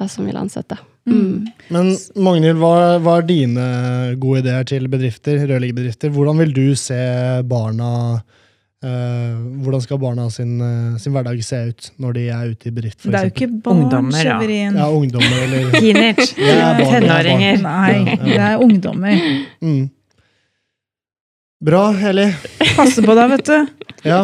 det 0.00 0.08
som 0.10 0.26
vil 0.26 0.36
ansette. 0.36 0.78
Mm. 1.04 1.44
Men 1.74 1.90
Magnhild, 2.16 2.56
hva, 2.62 2.96
hva 3.04 3.18
er 3.20 3.26
dine 3.28 3.64
gode 4.22 4.40
ideer 4.40 4.64
til 4.68 4.86
bedrifter, 4.88 5.42
rørleggerbedrifter? 5.50 6.12
Hvordan 6.14 6.38
vil 6.40 6.54
du 6.56 6.62
se 6.80 6.96
barna 7.50 7.90
eh, 8.80 9.34
Hvordan 9.64 9.82
skal 9.84 10.00
barna 10.00 10.30
sin, 10.32 10.54
eh, 10.64 10.94
sin 11.02 11.12
hverdag 11.12 11.42
se 11.44 11.60
ut 11.72 11.90
når 12.00 12.16
de 12.16 12.24
er 12.32 12.54
ute 12.54 12.70
i 12.70 12.74
bedrift, 12.78 13.02
for 13.02 13.12
Det 13.12 13.20
er 13.20 13.28
jo 13.28 13.34
ikke 13.34 13.50
barn, 13.66 13.82
Ungdommer, 13.84 14.24
ja. 14.24 14.38
Severin. 14.40 14.78
Ja, 14.80 14.88
ungdommer 14.88 15.44
eller 15.44 15.70
Teenage. 15.76 16.30
Er 16.40 16.62
er. 16.64 16.84
Tenåringer. 16.94 17.60
Nei, 17.68 18.16
det 18.24 18.40
er 18.40 18.64
ungdommer. 18.64 19.28
mm. 19.60 19.84
Bra, 21.64 21.86
Eli. 22.10 22.26
Passe 22.76 23.00
på 23.04 23.14
deg, 23.16 23.30
vet 23.38 23.46
du. 23.48 23.93
Ja. 24.04 24.18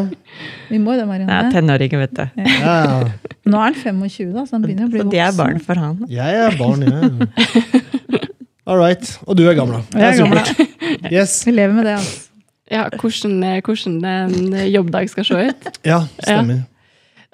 Vi 0.71 0.79
må 0.79 0.95
jo 0.95 1.01
det, 1.01 1.07
Det 1.07 1.07
er 1.07 1.11
Marianne. 1.11 1.53
tenåringer, 1.55 1.99
vet 2.05 2.15
du. 2.19 2.25
ja, 2.45 2.75
ja. 2.85 3.35
Nå 3.51 3.57
er 3.59 3.71
han 3.71 3.75
25, 3.81 4.33
da, 4.35 4.45
så 4.47 4.57
han 4.59 4.65
begynner 4.67 4.87
å 4.87 4.93
bli 4.93 5.01
voksen. 5.01 5.09
Så 5.09 5.15
det 5.15 5.19
de 5.19 5.23
er 5.27 5.37
barn 5.39 5.61
for 5.65 5.81
han. 5.81 5.95
Jeg 6.13 6.41
er 6.45 6.59
barn, 6.61 6.85
jeg. 6.85 8.21
All 8.71 8.79
right. 8.79 9.15
Og 9.27 9.37
du 9.39 9.47
er 9.49 9.57
gammel, 9.59 9.81
da. 9.81 10.01
Jeg 10.03 10.15
er 10.15 10.21
gammel, 10.23 10.43
supert. 10.45 11.11
Yes. 11.11 11.39
Vi 11.47 11.55
lever 11.57 11.75
med 11.81 11.89
det, 11.89 11.97
altså. 11.99 12.27
Ja, 12.71 12.85
hvordan, 13.01 13.33
eh, 13.43 13.57
hvordan 13.67 13.97
en 14.07 14.53
jobbdag 14.71 15.09
skal 15.11 15.27
se 15.27 15.41
ut. 15.49 15.71
Ja, 15.89 16.05
stemmer. 16.23 16.61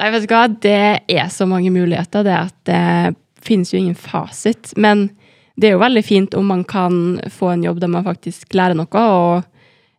Nei, 0.00 0.08
vet 0.14 0.24
du 0.24 0.32
hva, 0.32 0.46
det 0.48 0.78
er 1.12 1.28
så 1.32 1.44
mange 1.48 1.68
muligheter. 1.74 2.24
Det 2.24 2.36
at 2.38 2.54
det 2.68 3.16
finnes 3.44 3.72
jo 3.74 3.80
ingen 3.82 3.98
fasit. 3.98 4.72
Men 4.80 5.10
det 5.60 5.68
er 5.68 5.76
jo 5.76 5.82
veldig 5.82 6.04
fint 6.04 6.34
om 6.36 6.48
man 6.52 6.64
kan 6.68 7.18
få 7.32 7.52
en 7.52 7.66
jobb 7.66 7.82
der 7.84 7.92
man 7.92 8.04
faktisk 8.06 8.56
lærer 8.56 8.76
noe 8.76 9.02
og 9.04 9.44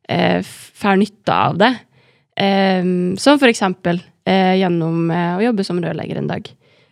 eh, 0.10 0.42
får 0.82 0.98
nytte 1.04 1.38
av 1.38 1.58
det. 1.62 1.72
Eh, 2.38 2.86
som 3.18 3.40
for 3.42 3.50
eksempel 3.50 4.02
eh, 4.28 4.56
gjennom 4.62 5.10
eh, 5.12 5.36
å 5.40 5.46
jobbe 5.48 5.66
som 5.66 5.82
rørlegger 5.82 6.22
en 6.22 6.30
dag. 6.30 6.50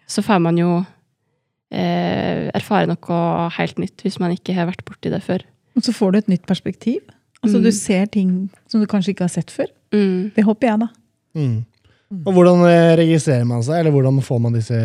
Så 0.09 0.23
får 0.25 0.41
man 0.41 0.57
jo 0.59 0.79
eh, 1.73 2.49
erfare 2.55 2.89
noe 2.89 3.49
helt 3.57 3.81
nytt 3.81 4.05
hvis 4.05 4.19
man 4.21 4.33
ikke 4.35 4.55
har 4.57 4.69
vært 4.69 4.85
borti 4.87 5.13
det 5.13 5.21
før. 5.25 5.45
Og 5.75 5.85
så 5.85 5.93
får 5.95 6.11
du 6.11 6.19
et 6.21 6.33
nytt 6.35 6.49
perspektiv. 6.49 7.01
Altså 7.43 7.59
Mm. 7.59 7.63
Du 7.63 7.71
ser 7.71 8.05
ting 8.09 8.29
som 8.71 8.81
du 8.81 8.87
kanskje 8.89 9.13
ikke 9.13 9.27
har 9.27 9.33
sett 9.33 9.51
før. 9.53 9.67
Mm. 9.93 10.31
Det 10.33 10.43
håper 10.43 10.67
jeg, 10.67 10.79
da. 10.81 10.87
Mm. 11.37 11.65
Og 12.25 12.33
hvordan 12.33 12.63
registrerer 12.97 13.45
man 13.45 13.61
seg, 13.61 13.79
eller 13.79 13.93
hvordan 13.93 14.17
får 14.23 14.39
man 14.41 14.55
disse 14.55 14.79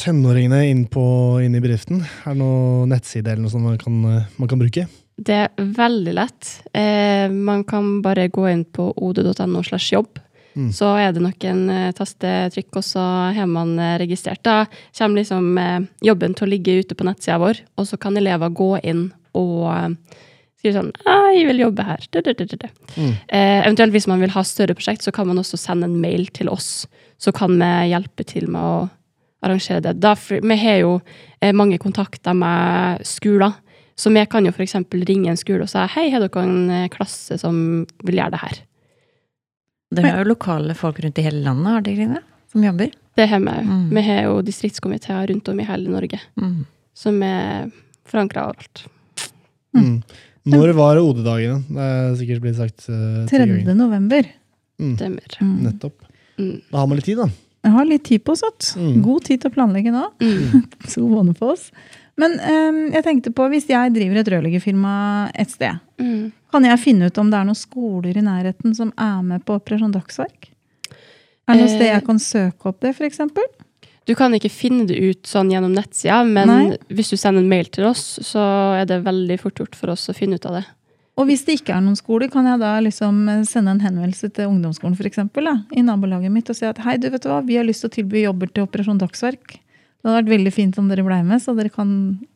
tenåringene 0.00 0.64
inn, 0.70 0.84
på, 0.90 1.04
inn 1.44 1.54
i 1.54 1.62
bedriften? 1.62 2.02
Er 2.24 2.34
det 2.34 2.40
noen 2.40 2.90
nettside 2.90 3.30
eller 3.30 3.44
noe 3.44 3.52
sånt 3.52 3.66
man 3.66 3.78
kan, 3.78 4.00
man 4.40 4.50
kan 4.50 4.60
bruke? 4.60 4.86
Det 5.16 5.36
er 5.46 5.48
veldig 5.56 6.12
lett. 6.12 6.48
Eh, 6.76 7.30
man 7.32 7.64
kan 7.64 8.02
bare 8.04 8.28
gå 8.28 8.48
inn 8.50 8.64
på 8.68 8.90
od.no 8.92 9.62
slash 9.64 9.94
jobb. 9.94 10.20
Mm. 10.56 10.70
Så 10.72 10.88
er 10.96 11.12
det 11.12 11.22
noen 11.24 11.64
eh, 11.72 11.90
tastetrykk, 11.96 12.78
og 12.80 12.84
så 12.84 13.02
har 13.36 13.48
man 13.48 13.74
eh, 13.80 13.96
registrert. 14.00 14.42
Da 14.44 14.64
kommer 14.96 15.20
liksom 15.20 15.58
eh, 15.60 15.88
jobben 16.04 16.36
til 16.36 16.46
å 16.46 16.50
ligge 16.52 16.78
ute 16.80 16.96
på 16.96 17.04
nettsida 17.08 17.36
vår, 17.40 17.60
og 17.76 17.88
så 17.88 17.98
kan 18.00 18.16
elever 18.16 18.52
gå 18.56 18.70
inn 18.84 19.10
og 19.36 19.66
eh, 19.72 20.20
skrive 20.56 20.78
sånn 20.78 20.92
«Ah, 21.04 21.28
'Jeg 21.32 21.48
vil 21.50 21.64
jobbe 21.64 21.84
her'. 21.84 22.08
Du, 22.12 22.20
du, 22.20 22.32
du. 22.32 22.68
Mm. 22.96 23.12
Eh, 23.28 23.60
eventuelt 23.66 23.92
hvis 23.96 24.08
man 24.08 24.24
vil 24.24 24.32
ha 24.32 24.44
større 24.44 24.76
prosjekt, 24.76 25.04
så 25.04 25.12
kan 25.12 25.28
man 25.28 25.40
også 25.40 25.60
sende 25.60 25.88
en 25.88 26.00
mail 26.00 26.28
til 26.32 26.48
oss. 26.48 26.86
Så 27.20 27.32
kan 27.36 27.56
vi 27.56 27.72
hjelpe 27.92 28.24
til 28.24 28.48
med 28.48 28.60
å 28.60 28.88
arrangere 29.44 29.84
det. 29.84 29.98
Da, 30.00 30.16
vi 30.16 30.56
har 30.56 30.80
jo 30.80 31.00
mange 31.52 31.76
kontakter 31.78 32.34
med 32.34 33.04
skoler. 33.04 33.52
Så 33.96 34.10
vi 34.12 34.22
kan 34.28 34.44
jo 34.44 34.52
f.eks. 34.52 34.74
ringe 35.08 35.30
en 35.32 35.38
skole 35.40 35.64
og 35.64 35.70
si 35.72 35.82
hei, 35.94 36.10
har 36.12 36.20
dere 36.20 36.42
en 36.44 36.70
eh, 36.70 36.88
klasse 36.92 37.38
som 37.40 37.56
vil 38.04 38.18
gjøre 38.20 38.34
det 38.34 38.42
her? 38.42 38.58
Dere 39.96 40.10
har 40.12 40.24
jo 40.24 40.32
lokale 40.34 40.74
folk 40.76 40.98
rundt 41.00 41.18
i 41.22 41.24
hele 41.24 41.40
landet, 41.46 41.70
har 41.72 41.84
dere 41.86 41.96
ikke 41.96 42.18
det? 42.18 42.24
Som 42.52 42.64
jobber? 42.66 42.92
Det 43.16 43.26
har 43.30 43.40
vi 43.40 43.52
òg. 43.54 43.68
Mm. 43.70 43.84
Vi 43.96 44.02
har 44.08 44.22
jo 44.26 44.34
distriktskomiteer 44.44 45.30
rundt 45.32 45.48
om 45.48 45.60
i 45.62 45.66
hele 45.68 45.92
Norge 45.92 46.20
Mm. 46.36 46.66
som 46.96 47.22
er 47.22 47.70
forankra 48.06 48.48
overalt. 48.50 48.84
Mm. 49.76 50.02
Når 50.46 50.72
var 50.78 51.00
OD-dagene? 51.00 51.62
Det 51.68 51.86
er 51.86 52.14
sikkert 52.20 52.42
blitt 52.44 52.56
sagt 52.60 52.86
uh, 52.88 53.24
3. 53.26 53.46
november. 53.74 54.28
Mm. 54.78 54.94
Stemmer. 54.96 55.38
Mm. 55.40 55.56
Nettopp. 55.64 56.04
Mm. 56.38 56.60
Da 56.70 56.78
har 56.78 56.86
man 56.86 57.00
litt 57.00 57.08
tid, 57.08 57.18
da. 57.18 57.28
Jeg 57.66 57.74
har 57.74 57.88
litt 57.88 58.04
tid 58.06 58.22
på 58.22 58.36
oss. 58.36 58.74
Mm. 58.78 59.00
God 59.02 59.24
tid 59.26 59.42
til 59.42 59.50
å 59.50 59.54
planlegge 59.56 59.90
nå. 59.94 60.04
Mm. 60.22 60.66
Så 60.92 61.02
våne 61.08 61.34
på 61.34 61.50
oss. 61.56 61.70
Men 62.16 62.38
um, 62.40 62.78
jeg 62.94 63.04
tenkte 63.04 63.32
på, 63.36 63.44
hvis 63.52 63.66
jeg 63.68 63.92
driver 63.92 64.22
et 64.22 64.30
rørleggerfirma 64.32 64.96
et 65.36 65.52
sted, 65.52 65.82
Mm. 66.00 66.30
kan 66.52 66.64
jeg 66.64 66.78
finne 66.82 67.06
ut 67.08 67.18
om 67.18 67.30
det 67.32 67.38
er 67.38 67.46
noen 67.48 67.56
skoler 67.56 68.16
i 68.16 68.24
nærheten 68.24 68.74
som 68.76 68.90
er 69.00 69.22
med 69.24 69.44
på 69.48 69.54
Operasjon 69.56 69.92
Dagsverk? 69.94 70.50
Er 71.48 71.54
det 71.54 71.62
noe 71.62 71.68
sted 71.72 71.86
Eh, 71.86 71.92
jeg 71.94 72.04
kan 72.04 72.18
søke 72.18 72.68
opp 72.68 72.80
det, 72.80 72.94
f.eks.? 72.96 73.20
Du 74.06 74.14
kan 74.14 74.32
ikke 74.34 74.50
finne 74.52 74.86
det 74.86 74.96
ut 75.00 75.26
sånn 75.26 75.50
gjennom 75.50 75.72
nettsida, 75.74 76.20
men 76.24 76.48
Nei. 76.48 76.76
hvis 76.88 77.10
du 77.10 77.16
sender 77.16 77.40
en 77.42 77.48
mail 77.48 77.66
til 77.72 77.84
oss, 77.88 78.18
så 78.22 78.78
er 78.80 78.84
det 78.86 79.00
veldig 79.04 79.38
fort 79.40 79.56
gjort 79.58 79.74
for 79.74 79.90
oss 79.90 80.08
å 80.08 80.14
finne 80.14 80.36
ut 80.36 80.46
av 80.46 80.60
det. 80.60 80.64
Og 81.16 81.26
hvis 81.30 81.44
det 81.46 81.56
ikke 81.60 81.72
er 81.74 81.80
noen 81.80 81.96
skoler, 81.96 82.28
kan 82.30 82.44
jeg 82.44 82.60
da 82.60 82.74
liksom 82.84 83.28
eh, 83.32 83.42
sende 83.48 83.72
en 83.72 83.80
henvendelse 83.80 84.28
til 84.36 84.50
ungdomsskolen 84.52 84.96
for 84.98 85.08
eksempel, 85.08 85.48
da, 85.48 85.56
i 85.72 85.82
nabolaget 85.82 86.30
mitt 86.32 86.50
og 86.52 86.56
si 86.58 86.66
at 86.68 86.78
hei, 86.84 86.98
du 87.00 87.08
vet 87.10 87.24
hva, 87.24 87.40
vi 87.44 87.56
har 87.56 87.64
lyst 87.64 87.82
til 87.86 87.90
å 87.90 87.94
tilby 87.96 88.26
jobber 88.26 88.52
til 88.52 88.66
Operasjon 88.68 89.00
Dagsverk. 89.00 89.58
Det 90.06 90.12
hadde 90.12 90.22
vært 90.22 90.36
veldig 90.36 90.50
fint 90.54 90.76
om 90.78 90.86
dere 90.86 91.02
ble 91.02 91.16
med, 91.26 91.42
så 91.42 91.50
dere 91.58 91.70
kan 91.74 91.88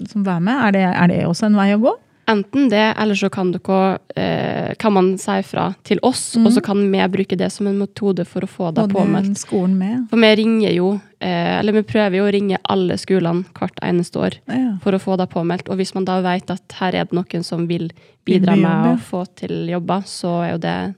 liksom, 0.03 0.25
være 0.27 0.43
med. 0.43 0.63
Er 0.67 0.73
det, 0.75 0.81
er 0.91 1.11
det 1.13 1.19
også 1.29 1.47
en 1.47 1.59
vei 1.61 1.69
å 1.77 1.79
gå? 1.79 1.93
Enten 2.27 2.67
det, 2.71 2.83
eller 2.99 3.15
så 3.15 3.29
kan, 3.31 3.53
dere, 3.55 3.99
eh, 4.19 4.73
kan 4.75 4.97
man 4.97 5.13
si 5.23 5.37
fra 5.47 5.69
til 5.87 6.03
oss, 6.03 6.35
mm. 6.35 6.49
og 6.49 6.57
så 6.57 6.65
kan 6.67 6.83
vi 6.91 7.05
bruke 7.15 7.39
det 7.39 7.47
som 7.55 7.69
en 7.71 7.79
metode 7.79 8.27
for 8.27 8.43
å 8.43 8.51
få 8.51 8.73
det 8.75 8.89
påmeldt. 8.91 9.39
skolen 9.39 9.79
med. 9.79 10.03
For 10.11 10.19
vi 10.19 10.33
ringer 10.43 10.75
jo, 10.75 10.91
eh, 11.23 11.61
eller 11.61 11.79
vi 11.79 11.85
prøver 11.87 12.19
jo 12.19 12.27
å 12.27 12.35
ringe 12.35 12.59
alle 12.75 12.99
skolene 12.99 13.47
hvert 13.55 13.79
eneste 13.87 14.19
år 14.19 14.41
Ja. 14.51 14.75
for 14.83 14.99
å 14.99 15.03
få 15.07 15.17
det 15.23 15.31
påmeldt. 15.31 15.71
Og 15.71 15.79
hvis 15.79 15.95
man 15.95 16.11
da 16.11 16.19
vet 16.27 16.51
at 16.51 16.75
her 16.83 16.95
er 16.95 17.07
det 17.07 17.15
noen 17.15 17.47
som 17.47 17.69
vil 17.71 17.93
bidra 18.27 18.59
med 18.59 18.97
å 18.97 18.99
få 18.99 19.25
til 19.37 19.71
jobber, 19.71 20.03
så 20.11 20.43
er 20.43 20.53
jo 20.57 20.59
det 20.67 20.95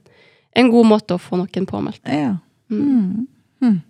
en 0.55 0.69
god 0.73 0.85
måte 0.89 1.13
å 1.13 1.21
få 1.21 1.37
noen 1.37 1.69
påmeldt. 1.69 2.01
ja. 2.09 2.37
Mm. 2.71 3.27
Mm. 3.61 3.81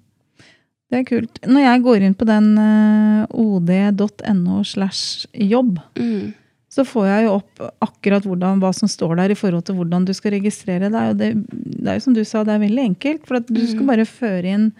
Mm. 0.93 0.95
Det 0.95 0.99
er 1.01 1.09
kult. 1.09 1.41
Når 1.49 1.63
jeg 1.65 1.81
går 1.83 2.05
inn 2.07 2.15
på 2.15 2.25
den 2.29 2.47
eh, 2.61 3.25
od.no 3.33 4.63
slash 4.63 5.25
jobb, 5.33 5.79
Mm. 5.97 6.33
så 6.73 6.81
får 6.85 7.05
jeg 7.05 7.25
jo 7.27 7.33
opp 7.37 7.61
akkurat 7.85 8.23
hvordan, 8.25 8.59
hva 8.61 8.71
som 8.73 8.87
står 8.89 9.15
der 9.17 9.31
i 9.31 9.37
forhold 9.37 9.63
til 9.65 9.75
hvordan 9.77 10.05
du 10.05 10.13
skal 10.13 10.31
registrere 10.33 10.89
deg. 10.89 11.09
Og 11.11 11.17
det, 11.17 11.29
det 11.53 11.87
er 11.87 11.99
jo 11.99 12.05
som 12.07 12.13
du 12.17 12.23
sa, 12.25 12.43
det 12.43 12.55
er 12.55 12.63
veldig 12.65 12.85
enkelt. 12.95 13.27
For 13.27 13.37
at 13.37 13.47
du 13.47 13.61
skal 13.67 13.83
Mhm. 13.83 13.87
bare 13.91 14.05
føre 14.09 14.45
inn 14.55 14.71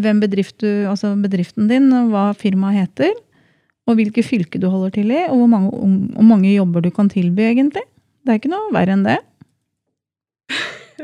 hvem 0.00 0.20
bedrift 0.20 0.58
du, 0.60 0.86
altså 0.88 1.14
bedriften 1.20 1.68
din, 1.68 1.90
hva 2.10 2.32
firmaet 2.34 2.88
heter, 2.88 3.12
og 3.88 3.96
hvilke 3.96 4.22
fylke 4.24 4.60
du 4.60 4.68
holder 4.70 4.90
til 4.92 5.10
i, 5.10 5.24
og 5.28 5.36
hvor 5.40 5.48
mange, 5.48 5.70
hvor 6.14 6.22
mange 6.24 6.54
jobber 6.54 6.80
du 6.82 6.90
kan 6.90 7.08
tilby, 7.08 7.40
egentlig. 7.52 7.82
Det 8.24 8.32
er 8.32 8.38
ikke 8.38 8.52
noe 8.52 8.72
verre 8.72 8.92
enn 8.92 9.04
det. 9.04 9.18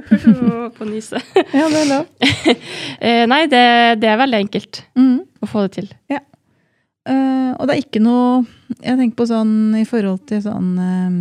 på 0.78 0.88
nyse. 0.88 1.20
Ja, 1.52 1.66
det 1.72 1.82
er 1.84 1.90
lov. 1.90 2.06
Eh, 3.06 3.24
nei, 3.28 3.42
det, 3.52 3.62
det 4.00 4.08
er 4.08 4.20
veldig 4.22 4.38
enkelt 4.46 4.82
Mm. 4.96 5.18
å 5.44 5.48
få 5.50 5.66
det 5.66 5.72
til. 5.76 5.88
Eh, 7.06 7.50
og 7.54 7.66
det 7.68 7.74
er 7.74 7.82
ikke 7.84 8.00
noe 8.02 8.46
Jeg 8.80 8.96
tenker 8.98 9.16
på 9.20 9.26
sånn 9.30 9.76
i 9.78 9.84
forhold 9.86 10.24
til 10.26 10.40
sånn 10.42 10.70
uh, 10.80 11.18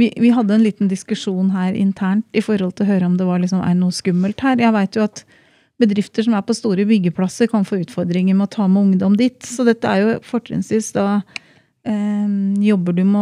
vi, 0.00 0.08
vi 0.16 0.30
hadde 0.32 0.54
en 0.56 0.64
liten 0.64 0.88
diskusjon 0.90 1.50
her 1.54 1.74
internt 1.76 2.24
i 2.32 2.42
forhold 2.42 2.74
til 2.78 2.86
å 2.86 2.90
høre 2.92 3.08
om 3.10 3.18
det 3.18 3.26
var 3.28 3.42
liksom, 3.42 3.60
er 3.62 3.76
noe 3.78 3.94
skummelt 3.94 4.40
her. 4.42 4.58
Jeg 4.58 4.74
vet 4.74 4.96
jo 4.98 5.04
at 5.04 5.24
bedrifter 5.82 6.24
som 6.26 6.34
er 6.34 6.42
på 6.46 6.56
store 6.56 6.86
byggeplasser, 6.88 7.50
kan 7.50 7.66
få 7.66 7.82
utfordringer 7.82 8.34
med 8.34 8.48
å 8.48 8.54
ta 8.56 8.66
med 8.70 8.88
ungdom 8.88 9.14
dit. 9.18 9.38
Så 9.46 9.66
dette 9.66 9.86
er 9.90 10.02
jo 10.02 10.16
fortrinnsvis 10.26 10.92
da 10.96 11.20
eh, 11.86 12.26
jobber 12.64 12.96
du 12.98 13.04
med 13.06 13.20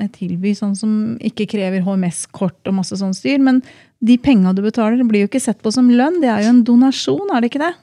å 0.00 0.08
tilby 0.16 0.54
sånn 0.56 0.72
som 0.78 0.92
ikke 1.20 1.48
krever 1.50 1.84
HMS-kort 1.84 2.70
og 2.70 2.78
masse 2.80 2.96
sånn 2.96 3.12
styr. 3.16 3.40
Men 3.44 3.60
de 4.00 4.16
penga 4.18 4.54
du 4.56 4.62
betaler, 4.64 5.02
blir 5.04 5.26
jo 5.26 5.28
ikke 5.28 5.40
sett 5.44 5.60
på 5.62 5.72
som 5.74 5.88
lønn. 5.92 6.20
Det 6.22 6.28
er 6.32 6.42
jo 6.46 6.52
en 6.54 6.64
donasjon, 6.64 7.28
er 7.36 7.40
det 7.44 7.50
ikke 7.52 7.60
det? 7.66 7.74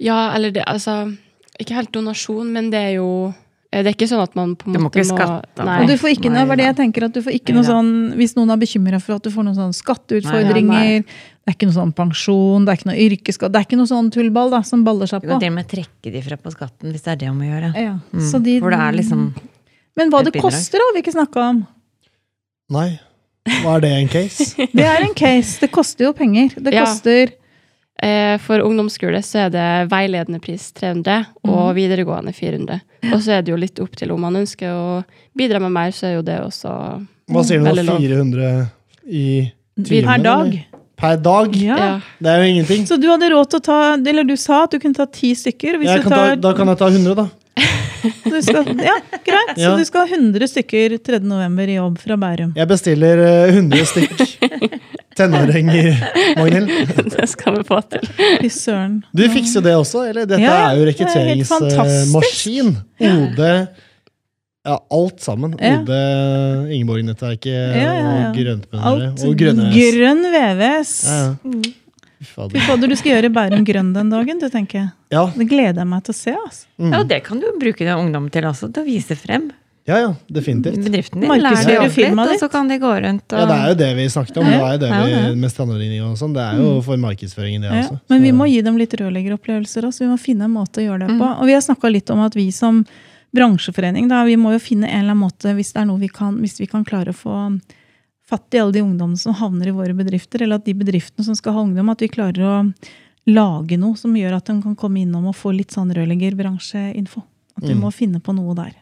Ja, 0.00 0.30
eller 0.34 0.50
det, 0.54 0.62
altså 0.66 1.12
Ikke 1.60 1.74
helt 1.76 1.90
donasjon, 1.92 2.46
men 2.54 2.70
det 2.72 2.78
er 2.80 2.92
jo 2.94 3.08
eh, 3.72 3.82
Det 3.82 3.90
er 3.90 3.96
ikke 3.98 4.06
sånn 4.08 4.22
at 4.22 4.36
man 4.38 4.54
på 4.56 4.70
en 4.70 4.72
Du 4.72 4.78
må 4.80 4.86
måte 4.88 5.02
ikke 5.02 5.10
skatte. 5.10 5.66
Nei. 5.66 5.74
Og 5.82 5.90
du 5.90 5.96
får 6.00 6.14
ikke, 6.14 6.30
Nei 6.30 6.38
noe, 6.40 6.48
var 6.48 6.56
det 6.56 6.64
jeg 6.70 6.76
tenker 6.78 7.04
at 7.04 7.12
du 7.12 7.20
får 7.26 7.34
ikke 7.36 7.52
Nei 7.52 7.58
noe 7.60 7.66
sånn, 7.68 7.90
Hvis 8.16 8.32
noen 8.38 8.54
er 8.54 8.62
bekymra 8.62 9.00
for 9.02 9.18
at 9.18 9.26
du 9.26 9.28
får 9.34 9.44
noen 9.44 9.58
sånn 9.58 9.74
skatteutfordringer, 9.76 10.72
Nei, 10.72 10.94
ja, 11.02 11.02
det 11.04 11.52
er 11.52 11.58
ikke 11.58 11.68
noe 11.68 11.76
sånn 11.76 11.92
pensjon, 11.98 12.64
det 12.64 12.72
er 12.72 12.78
ikke 12.80 12.88
noe 12.92 13.02
yrkesskatt, 13.08 13.52
det 13.52 13.60
er 13.60 13.66
ikke 13.68 13.80
noe 13.82 13.90
sånn 13.90 14.08
tullball 14.14 14.54
da, 14.54 14.62
som 14.64 14.86
baller 14.86 15.10
seg 15.10 15.20
Du 15.26 15.28
kan 15.34 15.42
til 15.42 15.50
og 15.52 15.58
med 15.58 15.68
trekke 15.74 16.14
de 16.14 16.22
fra 16.24 16.36
på 16.40 16.54
skatten 16.54 16.94
hvis 16.94 17.04
det 17.04 17.12
er 17.16 17.20
det 17.24 17.30
om 17.34 17.40
å 17.42 17.50
gjøre. 17.50 17.70
Ja, 17.76 17.94
Mm. 18.14 18.24
så 18.30 18.40
de, 18.40 18.56
For 18.62 18.70
det 18.70 18.80
er 18.86 18.92
liksom 19.02 19.22
Men 19.98 20.10
hva 20.14 20.22
det 20.24 20.32
koster, 20.40 20.78
har 20.80 20.94
vi 20.94 21.02
ikke 21.02 21.12
snakka 21.18 21.44
om. 21.50 21.62
Nei. 22.70 23.00
Hva 23.64 23.76
er 23.76 23.80
det 23.84 23.90
en 23.98 24.08
case? 24.08 24.54
Det 24.78 24.86
er 24.86 25.04
en 25.06 25.14
case. 25.18 25.58
Det 25.60 25.70
koster 25.74 26.04
jo 26.08 26.12
penger. 26.16 26.54
Det 26.56 26.74
Ja. 26.74 26.84
koster 26.86 27.36
Eh, 28.02 28.38
For 28.40 28.62
ungdomsskole 28.64 29.18
så 29.20 29.42
er 29.44 29.50
det 29.52 29.64
veiledende 29.90 30.38
pris 30.40 30.70
300, 30.72 31.26
og 31.44 31.74
Mhm. 31.74 31.74
videregående 31.76 32.32
400. 32.32 32.78
Og 33.12 33.20
så 33.20 33.32
er 33.36 33.42
det 33.42 33.52
jo 33.52 33.56
litt 33.60 33.78
opp 33.78 33.94
til 33.94 34.10
om 34.14 34.20
man 34.24 34.36
ønsker 34.40 34.70
å 34.72 35.04
bidra 35.36 35.60
med 35.60 35.70
mer, 35.70 35.90
så 35.92 36.06
er 36.08 36.14
jo 36.14 36.22
det 36.22 36.38
også 36.40 36.72
Hva 37.28 37.42
sier 37.44 37.58
du 37.60 37.82
nå? 37.82 37.98
400 38.00 38.70
i 39.06 39.52
timen? 39.84 40.06
per 40.08 40.22
dag. 40.24 40.46
eller? 40.48 40.64
Per 40.96 41.16
dag? 41.16 41.54
Ja. 41.60 42.00
Det 42.22 42.26
er 42.32 42.40
jo 42.40 42.48
ingenting. 42.54 42.86
Så 42.88 42.96
du 42.98 43.06
hadde 43.12 43.28
råd 43.34 43.50
til 43.50 43.60
å 43.60 43.62
ta 43.68 43.92
Eller 44.00 44.24
du 44.24 44.34
sa 44.36 44.62
at 44.64 44.70
du 44.70 44.78
kunne 44.78 44.94
ta 44.96 45.04
ti 45.04 45.34
stykker. 45.34 45.76
Hvis 45.76 45.84
Jeg 45.92 46.02
du 46.02 46.08
kan 46.08 46.12
ta, 46.12 46.34
da 46.36 46.52
kan 46.54 46.68
jeg 46.68 46.78
ta 46.78 46.86
100, 46.88 47.14
da. 47.14 47.28
du 48.02 48.36
skal, 48.42 48.68
ja, 48.80 48.94
greit. 49.26 49.52
Ja. 49.58 49.70
Så 49.70 49.76
du 49.80 49.84
skal 49.88 50.06
ha 50.06 50.16
100 50.16 50.48
stykker 50.52 50.94
3. 51.06 51.18
november 51.26 51.68
i 51.68 51.76
jobb 51.78 51.98
fra 52.02 52.16
Bærum. 52.20 52.52
Jeg 52.56 52.68
bestiller 52.70 53.22
eh, 53.26 53.54
100 53.56 53.84
stykk 53.90 54.22
tenåringer, 55.18 55.90
Magnhild. 56.38 56.70
Det 57.16 57.26
skal 57.32 57.58
vi 57.58 57.64
få 57.68 57.80
til. 57.92 58.06
Fy 58.40 58.48
søren. 58.54 59.00
Du 59.16 59.24
fikser 59.32 59.60
jo 59.60 59.64
det 59.66 59.74
også, 59.76 60.04
eller? 60.10 60.28
Dette 60.30 60.42
Ja, 60.44 60.56
er 60.70 60.78
jo 60.78 60.86
er 60.86 60.92
rekrutteringsmaskin. 60.92 62.74
OD 63.10 63.42
Ja, 64.60 64.74
alt 64.92 65.22
sammen. 65.24 65.54
Ja. 65.56 65.78
OD 65.80 65.90
Ingeborg-nettverket 66.76 67.52
Ja, 67.52 67.80
ja, 67.80 67.92
ja. 67.96 68.08
og 68.28 68.36
Grøntbøndere. 68.36 69.12
Og 69.28 69.36
Grønnes. 69.40 69.76
grønn 69.76 70.20
VVS. 70.34 70.94
Ja, 71.08 71.20
ja. 71.20 71.36
Fy 72.20 72.26
Fy 72.26 72.34
fader. 72.36 72.60
fader, 72.68 72.90
du 72.92 72.96
skal 73.00 73.14
gjøre 73.14 73.30
Bærum 73.32 73.62
grønn 73.64 73.94
den 73.96 74.10
dagen, 74.12 74.40
du 74.42 74.48
tenker 74.52 74.82
jeg. 74.82 74.90
Ja. 75.10 75.24
Det 75.34 75.48
gleder 75.50 75.82
jeg 75.82 75.90
meg 75.90 76.04
til 76.06 76.14
å 76.14 76.18
se. 76.20 76.36
altså. 76.38 76.68
Mm. 76.78 76.92
Ja, 76.92 77.00
og 77.00 77.08
det 77.10 77.24
kan 77.26 77.40
du 77.42 77.48
bruke 77.58 77.86
den 77.86 77.98
ungdommen 77.98 78.30
til 78.32 78.46
også, 78.46 78.70
til 78.70 78.84
å 78.84 78.86
vise 78.86 79.16
frem. 79.18 79.50
Ja, 79.88 79.96
ja, 79.98 80.10
definitivt. 80.30 80.76
Bedriften 80.84 81.22
din 81.24 81.30
lærer 81.40 81.66
de 81.66 81.76
opp 81.80 81.96
litt, 81.98 82.18
og 82.20 82.34
så 82.38 82.48
kan 82.52 82.68
de 82.70 82.76
gå 82.78 82.90
rundt 83.02 83.32
og 83.32 83.40
Ja, 83.40 83.46
det 83.48 83.56
er 83.56 83.70
jo 83.72 83.78
det 83.80 83.88
vi 83.96 84.04
snakket 84.12 84.36
om. 84.38 84.46
Det 84.46 84.58
er 84.60 84.74
jo 84.76 84.82
det 84.84 84.90
vi, 84.92 85.40
med 85.40 85.50
strandringning 85.50 86.04
og 86.06 86.18
sånn. 86.20 86.34
Det 86.36 86.44
er 86.44 86.60
jo 86.60 86.74
for 86.86 87.00
markedsføringen, 87.00 87.64
det 87.64 87.72
Ja, 87.72 87.80
også. 87.88 87.98
men 88.12 88.22
vi 88.28 88.32
må 88.36 88.46
gi 88.50 88.60
dem 88.62 88.78
litt 88.78 88.94
rørleggeropplevelser 89.00 89.88
også. 89.88 90.04
Vi 90.04 90.10
må 90.12 90.18
finne 90.20 90.46
en 90.46 90.54
måte 90.54 90.82
å 90.82 90.86
gjøre 90.86 91.08
det 91.08 91.16
på. 91.16 91.24
Mm. 91.24 91.40
Og 91.40 91.48
vi 91.48 91.56
har 91.56 91.64
snakka 91.64 91.90
litt 91.90 92.12
om 92.14 92.22
at 92.22 92.36
vi 92.38 92.46
som 92.54 92.84
bransjeforening, 93.34 94.08
da, 94.10 94.22
vi 94.28 94.36
må 94.36 94.52
jo 94.54 94.62
finne 94.62 94.86
en 94.86 95.00
eller 95.00 95.16
annen 95.16 95.24
måte, 95.24 95.54
hvis 95.56 95.72
det 95.72 95.82
er 95.82 95.90
noe 95.90 95.98
vi 96.02 96.10
kan, 96.12 96.38
hvis 96.42 96.60
vi 96.60 96.68
kan 96.70 96.84
klare 96.86 97.14
å 97.14 97.16
få 97.16 97.36
fatt 98.30 98.54
i 98.54 98.60
alle 98.62 98.76
de 98.76 98.82
ungdommene 98.84 99.18
som 99.18 99.34
havner 99.34 99.70
i 99.70 99.74
våre 99.74 99.94
bedrifter, 99.96 100.42
eller 100.44 100.60
at 100.60 100.66
de 100.68 100.74
bedriftene 100.78 101.24
som 101.26 101.34
skal 101.34 101.56
ha 101.56 101.64
ungdom, 101.66 101.90
at 101.90 102.02
vi 102.02 102.10
klarer 102.12 102.46
å 102.46 102.56
lage 103.26 103.76
noe 103.78 103.96
som 103.96 104.14
gjør 104.16 104.36
at 104.38 104.46
de 104.48 104.56
kan 104.62 104.76
komme 104.76 105.02
innom 105.04 105.26
og 105.30 105.36
få 105.36 105.52
litt 105.56 105.70
sånn 105.74 105.92
rørleggerbransjeinfo. 105.94 107.22
At 107.58 107.64
vi 107.66 107.74
Mm. 107.74 107.80
må 107.82 107.92
finne 107.92 108.20
på 108.20 108.32
noe 108.34 108.54
der. 108.54 108.72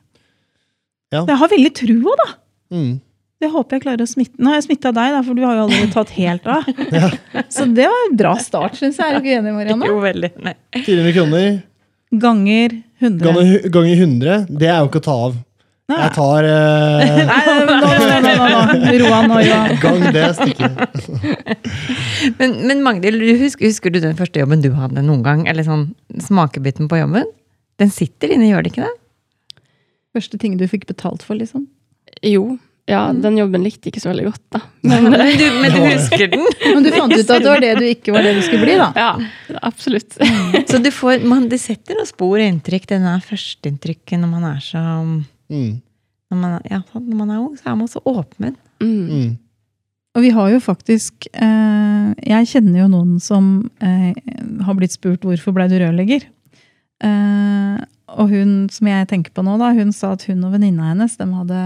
Ja. 1.12 1.22
Så 1.24 1.29
jeg 1.29 1.37
har 1.38 1.48
veldig 1.48 1.72
trua, 1.74 2.14
da. 2.16 2.29
Mm. 2.77 3.01
Det 3.40 3.51
håper 3.51 3.70
jeg 3.77 3.83
klarer 3.83 4.03
å 4.03 4.09
smitte. 4.09 4.35
Nå 4.38 4.46
har 4.51 4.55
jeg 4.61 4.64
smitta 4.66 4.92
deg, 4.92 5.12
da, 5.14 5.22
for 5.22 5.35
du 5.35 5.42
har 5.46 5.55
jo 5.55 5.62
allerede 5.66 5.92
tatt 5.92 6.11
helt 6.11 6.46
av. 6.46 6.64
Så 7.55 7.66
det 7.72 7.87
var 7.87 8.01
en 8.11 8.16
bra 8.16 8.35
start, 8.37 8.74
syns 8.79 8.98
jeg. 8.98 9.07
Er 9.07 9.18
du 9.20 9.24
ikke 9.27 9.38
enig, 9.38 9.55
Marianne? 9.55 9.87
Jo, 9.87 10.01
veldig. 10.03 10.31
Nei. 10.42 10.55
400 10.74 11.12
kroner 11.14 11.62
Ganger 12.18 12.83
100. 13.01 13.20
ganger, 13.20 13.68
ganger 13.70 13.96
100, 14.03 14.46
det 14.59 14.68
er 14.68 14.79
jo 14.81 14.88
ikke 14.88 15.01
å 15.03 15.05
ta 15.05 15.16
av. 15.29 15.37
Nei. 15.88 15.98
Jeg 16.03 16.12
tar 16.18 16.44
eh, 16.44 17.20
Nei, 17.31 17.44
nå, 17.64 17.77
nå, 17.81 18.48
nå. 18.53 18.90
Roan 19.01 19.33
og 19.33 19.40
Johan. 19.40 19.79
gang 19.81 20.03
det 20.12 20.27
stykket. 20.37 20.98
Men, 22.38 22.55
men 22.68 22.83
Magdil, 22.85 23.16
husker, 23.40 23.70
husker 23.70 23.94
du 23.94 24.01
den 24.03 24.16
første 24.18 24.42
jobben 24.42 24.61
du 24.61 24.68
hadde 24.77 25.01
noen 25.07 25.22
gang? 25.24 25.46
Eller 25.48 25.64
sånn 25.64 25.87
smakebiten 26.20 26.90
på 26.90 26.98
jobben? 27.01 27.29
Den 27.81 27.92
sitter 27.94 28.35
inne, 28.35 28.51
gjør 28.51 28.66
det 28.66 28.72
ikke 28.74 28.85
det? 28.85 29.62
Første 30.18 30.40
ting 30.42 30.59
du 30.61 30.66
fikk 30.68 30.85
betalt 30.90 31.24
for, 31.24 31.38
liksom. 31.38 31.64
Jo, 32.27 32.59
ja, 32.88 33.07
den 33.12 33.37
jobben 33.38 33.64
likte 33.64 33.88
jeg 33.88 33.94
ikke 33.94 34.03
så 34.03 34.11
veldig 34.12 34.27
godt, 34.29 34.44
da. 34.59 34.61
Men, 34.90 35.09
du, 35.12 35.46
men 35.61 35.72
du 35.72 35.81
husker 35.87 36.29
den? 36.33 36.44
Men 36.64 36.85
du 36.85 36.90
fant 36.94 37.12
ut 37.16 37.33
at 37.33 37.44
det 37.44 37.51
var 37.51 37.64
det 37.64 37.72
du 37.81 37.85
ikke 37.88 38.14
var 38.14 38.24
det 38.29 38.37
du 38.38 38.42
skulle 38.44 38.64
bli, 38.64 38.77
da. 38.81 38.90
Ja, 38.96 39.59
absolutt. 39.68 40.16
Så 40.68 40.81
du 40.85 40.92
får, 40.92 41.24
man, 41.29 41.48
det 41.53 41.61
setter 41.64 41.96
noen 41.96 42.09
spor 42.09 42.37
og 42.38 42.44
inntrykk, 42.44 42.88
denne 42.92 43.18
førsteinntrykket 43.24 44.20
når 44.20 44.33
man 44.37 44.48
er 44.53 44.62
så 44.64 44.85
Mm. 45.49 45.81
når 46.31 46.41
man, 46.41 46.57
ja, 46.69 46.83
når 46.93 47.17
man 47.17 47.31
er 47.31 47.43
ung, 47.43 47.55
så 47.57 47.71
er 47.71 47.77
man 47.81 47.89
så 47.89 48.03
åpen. 48.05 48.57
Mm. 48.83 49.07
Mm. 49.09 49.37
Og 50.17 50.25
vi 50.25 50.33
har 50.35 50.51
jo 50.51 50.59
faktisk 50.63 51.29
eh, 51.33 52.09
Jeg 52.27 52.49
kjenner 52.51 52.83
jo 52.83 52.89
noen 52.91 53.19
som 53.23 53.69
eh, 53.85 54.17
har 54.65 54.77
blitt 54.79 54.97
spurt 54.97 55.25
hvorfor 55.27 55.55
ble 55.55 55.69
du 55.71 55.77
rørlegger. 55.79 56.27
Eh, 57.05 57.79
og 58.09 58.33
hun 58.33 58.53
som 58.73 58.89
jeg 58.91 59.09
tenker 59.11 59.35
på 59.35 59.45
nå, 59.45 59.59
da, 59.61 59.71
hun 59.77 59.93
sa 59.95 60.15
at 60.17 60.25
hun 60.29 60.47
og 60.49 60.55
venninna 60.57 60.91
hennes 60.91 61.17
de 61.21 61.29
hadde 61.29 61.63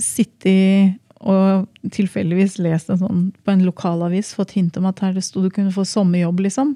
sittet 0.00 1.00
og 1.24 1.66
tilfeldigvis 1.94 2.58
lest 2.62 2.90
en 2.92 3.00
sånn 3.00 3.22
på 3.44 3.52
en 3.52 3.64
lokalavis, 3.64 4.34
fått 4.36 4.54
hint 4.58 4.76
om 4.78 4.88
at 4.90 5.00
her 5.02 5.14
det 5.16 5.24
sto 5.24 5.42
du 5.42 5.50
kunne 5.52 5.72
få 5.74 5.86
sommerjobb, 5.88 6.44
liksom. 6.46 6.74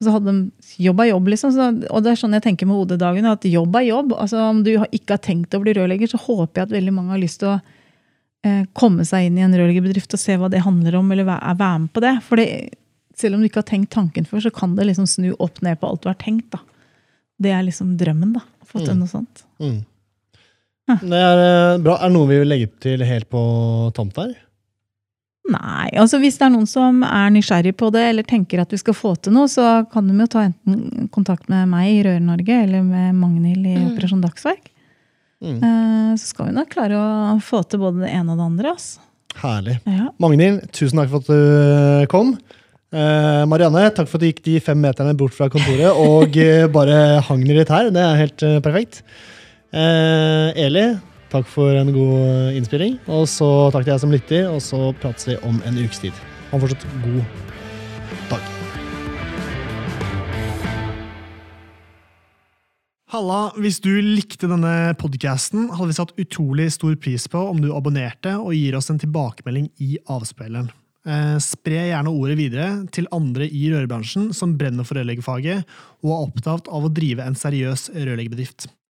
Og 0.00 0.06
så 0.08 0.12
hadde 0.16 0.32
de 0.34 0.82
jobb 0.84 1.00
er 1.04 1.10
jobb, 1.12 1.28
liksom. 1.30 1.52
Så, 1.54 1.68
og 1.94 2.02
det 2.04 2.10
er 2.12 2.18
sånn 2.20 2.32
jeg 2.36 2.42
tenker 2.42 2.66
med 2.66 2.76
OD-dagen, 2.82 3.24
at 3.30 3.44
jobb 3.46 3.76
er 3.78 3.86
jobb. 3.86 4.12
Altså 4.18 4.40
Om 4.50 4.62
du 4.66 4.72
ikke 4.74 5.14
har 5.16 5.22
tenkt 5.22 5.54
å 5.54 5.60
bli 5.62 5.72
rørlegger, 5.76 6.10
så 6.10 6.18
håper 6.26 6.60
jeg 6.60 6.66
at 6.68 6.74
veldig 6.74 6.92
mange 6.96 7.14
har 7.14 7.22
lyst 7.22 7.40
til 7.40 7.52
å 7.52 7.60
eh, 8.44 8.64
komme 8.76 9.06
seg 9.08 9.28
inn 9.30 9.38
i 9.38 9.44
en 9.46 9.54
rørleggerbedrift 9.54 10.12
og 10.18 10.20
se 10.20 10.36
hva 10.36 10.50
det 10.52 10.64
handler 10.66 10.98
om, 10.98 11.12
eller 11.14 11.24
væ- 11.30 11.56
være 11.56 11.78
med 11.86 11.92
på 11.94 12.02
det. 12.04 12.14
For 12.26 12.36
det, 12.42 12.48
selv 13.16 13.36
om 13.38 13.40
du 13.40 13.48
ikke 13.48 13.62
har 13.62 13.70
tenkt 13.70 13.92
tanken 13.94 14.26
før, 14.28 14.42
så 14.44 14.50
kan 14.52 14.74
det 14.76 14.88
liksom 14.90 15.06
snu 15.08 15.30
opp 15.38 15.62
ned 15.62 15.78
på 15.80 15.88
alt 15.88 16.02
du 16.02 16.08
har 16.10 16.18
tenkt. 16.20 16.50
da. 16.50 16.58
Det 17.40 17.50
er 17.54 17.62
liksom 17.66 17.96
drømmen, 17.96 18.34
da. 18.34 18.40
å 18.62 18.66
Få 18.66 18.82
til 18.84 18.94
Mm. 18.94 18.98
noe 19.04 19.08
sånt. 19.14 19.44
Mm. 19.62 19.84
Det 21.00 21.16
er 21.22 21.38
eh, 21.40 21.78
bra. 21.80 21.94
Er 21.96 22.08
det 22.10 22.12
noe 22.18 22.28
vi 22.28 22.38
vil 22.42 22.48
legge 22.50 22.68
til 22.82 23.00
helt 23.06 23.30
på 23.30 23.40
tomt 23.96 24.16
her? 24.20 24.34
Nei, 25.44 25.90
altså 26.00 26.16
hvis 26.22 26.38
det 26.40 26.46
er 26.46 26.52
noen 26.54 26.66
som 26.70 27.02
er 27.04 27.28
nysgjerrig 27.34 27.74
på 27.76 27.90
det, 27.92 28.00
eller 28.14 28.24
tenker 28.24 28.62
at 28.62 28.70
vi 28.72 28.78
skal 28.80 28.94
få 28.96 29.10
til 29.20 29.34
noe, 29.36 29.44
så 29.52 29.82
kan 29.92 30.06
de 30.08 30.14
jo 30.16 30.26
ta 30.32 30.46
enten 30.46 31.10
kontakt 31.12 31.50
med 31.52 31.68
meg 31.68 31.90
i 31.90 32.02
Rør-Norge, 32.06 32.62
eller 32.64 32.82
med 32.86 33.18
Magnhild 33.20 33.66
i 33.68 33.74
Mm. 33.76 33.90
Operasjon 33.92 34.22
Dagsverk. 34.24 34.70
Mm. 35.44 35.58
Eh, 35.60 36.14
Så 36.16 36.30
skal 36.32 36.46
vi 36.48 36.52
nok 36.56 36.70
klare 36.72 36.96
å 36.96 37.36
få 37.44 37.60
til 37.68 37.80
både 37.82 38.06
det 38.06 38.12
ene 38.16 38.32
og 38.32 38.38
det 38.40 38.46
andre. 38.46 38.72
Altså. 38.72 39.00
Herlig. 39.42 39.76
Ja. 39.84 40.08
Magnhild, 40.22 40.64
tusen 40.72 40.96
takk 41.02 41.10
for 41.12 41.20
at 41.20 41.28
du 41.28 42.06
kom. 42.08 42.38
Eh, 42.94 43.44
Marianne, 43.50 43.90
takk 43.92 44.08
for 44.08 44.16
at 44.16 44.22
du 44.24 44.28
gikk 44.30 44.42
de 44.46 44.60
fem 44.64 44.80
meterne 44.80 45.12
bort 45.18 45.34
fra 45.36 45.48
kontoret 45.52 45.90
og 45.92 46.36
eh, 46.40 46.64
bare 46.72 47.20
hang 47.26 47.42
ned 47.44 47.58
litt 47.60 47.68
her. 47.74 47.90
Det 47.92 48.00
er 48.00 48.20
helt 48.22 48.44
perfekt. 48.64 49.02
Eli, 49.74 50.84
takk 51.34 51.48
for 51.50 51.74
en 51.74 51.90
god 51.94 52.54
innspilling. 52.54 52.98
Og 53.10 53.26
så 53.30 53.48
takk 53.74 53.86
til 53.86 53.94
deg 53.94 54.02
som 54.04 54.14
lytter, 54.14 54.46
og 54.52 54.62
så 54.62 54.92
prates 55.02 55.26
vi 55.28 55.38
om 55.46 55.58
en 55.66 55.80
ukes 55.82 56.04
tid. 56.06 56.22
Ha 56.50 56.58
en 56.58 56.62
fortsatt 56.62 56.86
god 57.02 57.24
dag. 58.30 58.52
Halla, 63.14 63.40
hvis 63.62 63.78
du 63.78 63.92
likte 64.02 64.48
denne 64.50 64.94
podcasten, 64.98 65.68
hadde 65.70 65.92
vi 65.92 65.98
satt 66.00 66.16
utrolig 66.18 66.70
stor 66.74 66.96
pris 66.98 67.28
på 67.30 67.42
om 67.46 67.60
du 67.62 67.68
abonnerte 67.70 68.32
og 68.40 68.56
gir 68.56 68.74
oss 68.74 68.90
en 68.90 68.98
tilbakemelding 68.98 69.68
i 69.86 69.92
avspilleren. 70.10 70.72
Eh, 71.04 71.36
spre 71.44 71.84
gjerne 71.90 72.10
ordet 72.10 72.38
videre 72.40 72.68
til 72.94 73.06
andre 73.14 73.46
i 73.46 73.68
rørbransjen 73.70 74.32
som 74.34 74.56
brenner 74.58 74.88
for 74.88 74.98
rørleggerfaget 74.98 75.68
og 76.00 76.10
er 76.10 76.24
opptatt 76.24 76.70
av 76.72 76.88
å 76.88 76.90
drive 76.96 77.26
en 77.28 77.38
seriøs 77.38 77.90
rørleggerbedrift. 77.92 78.66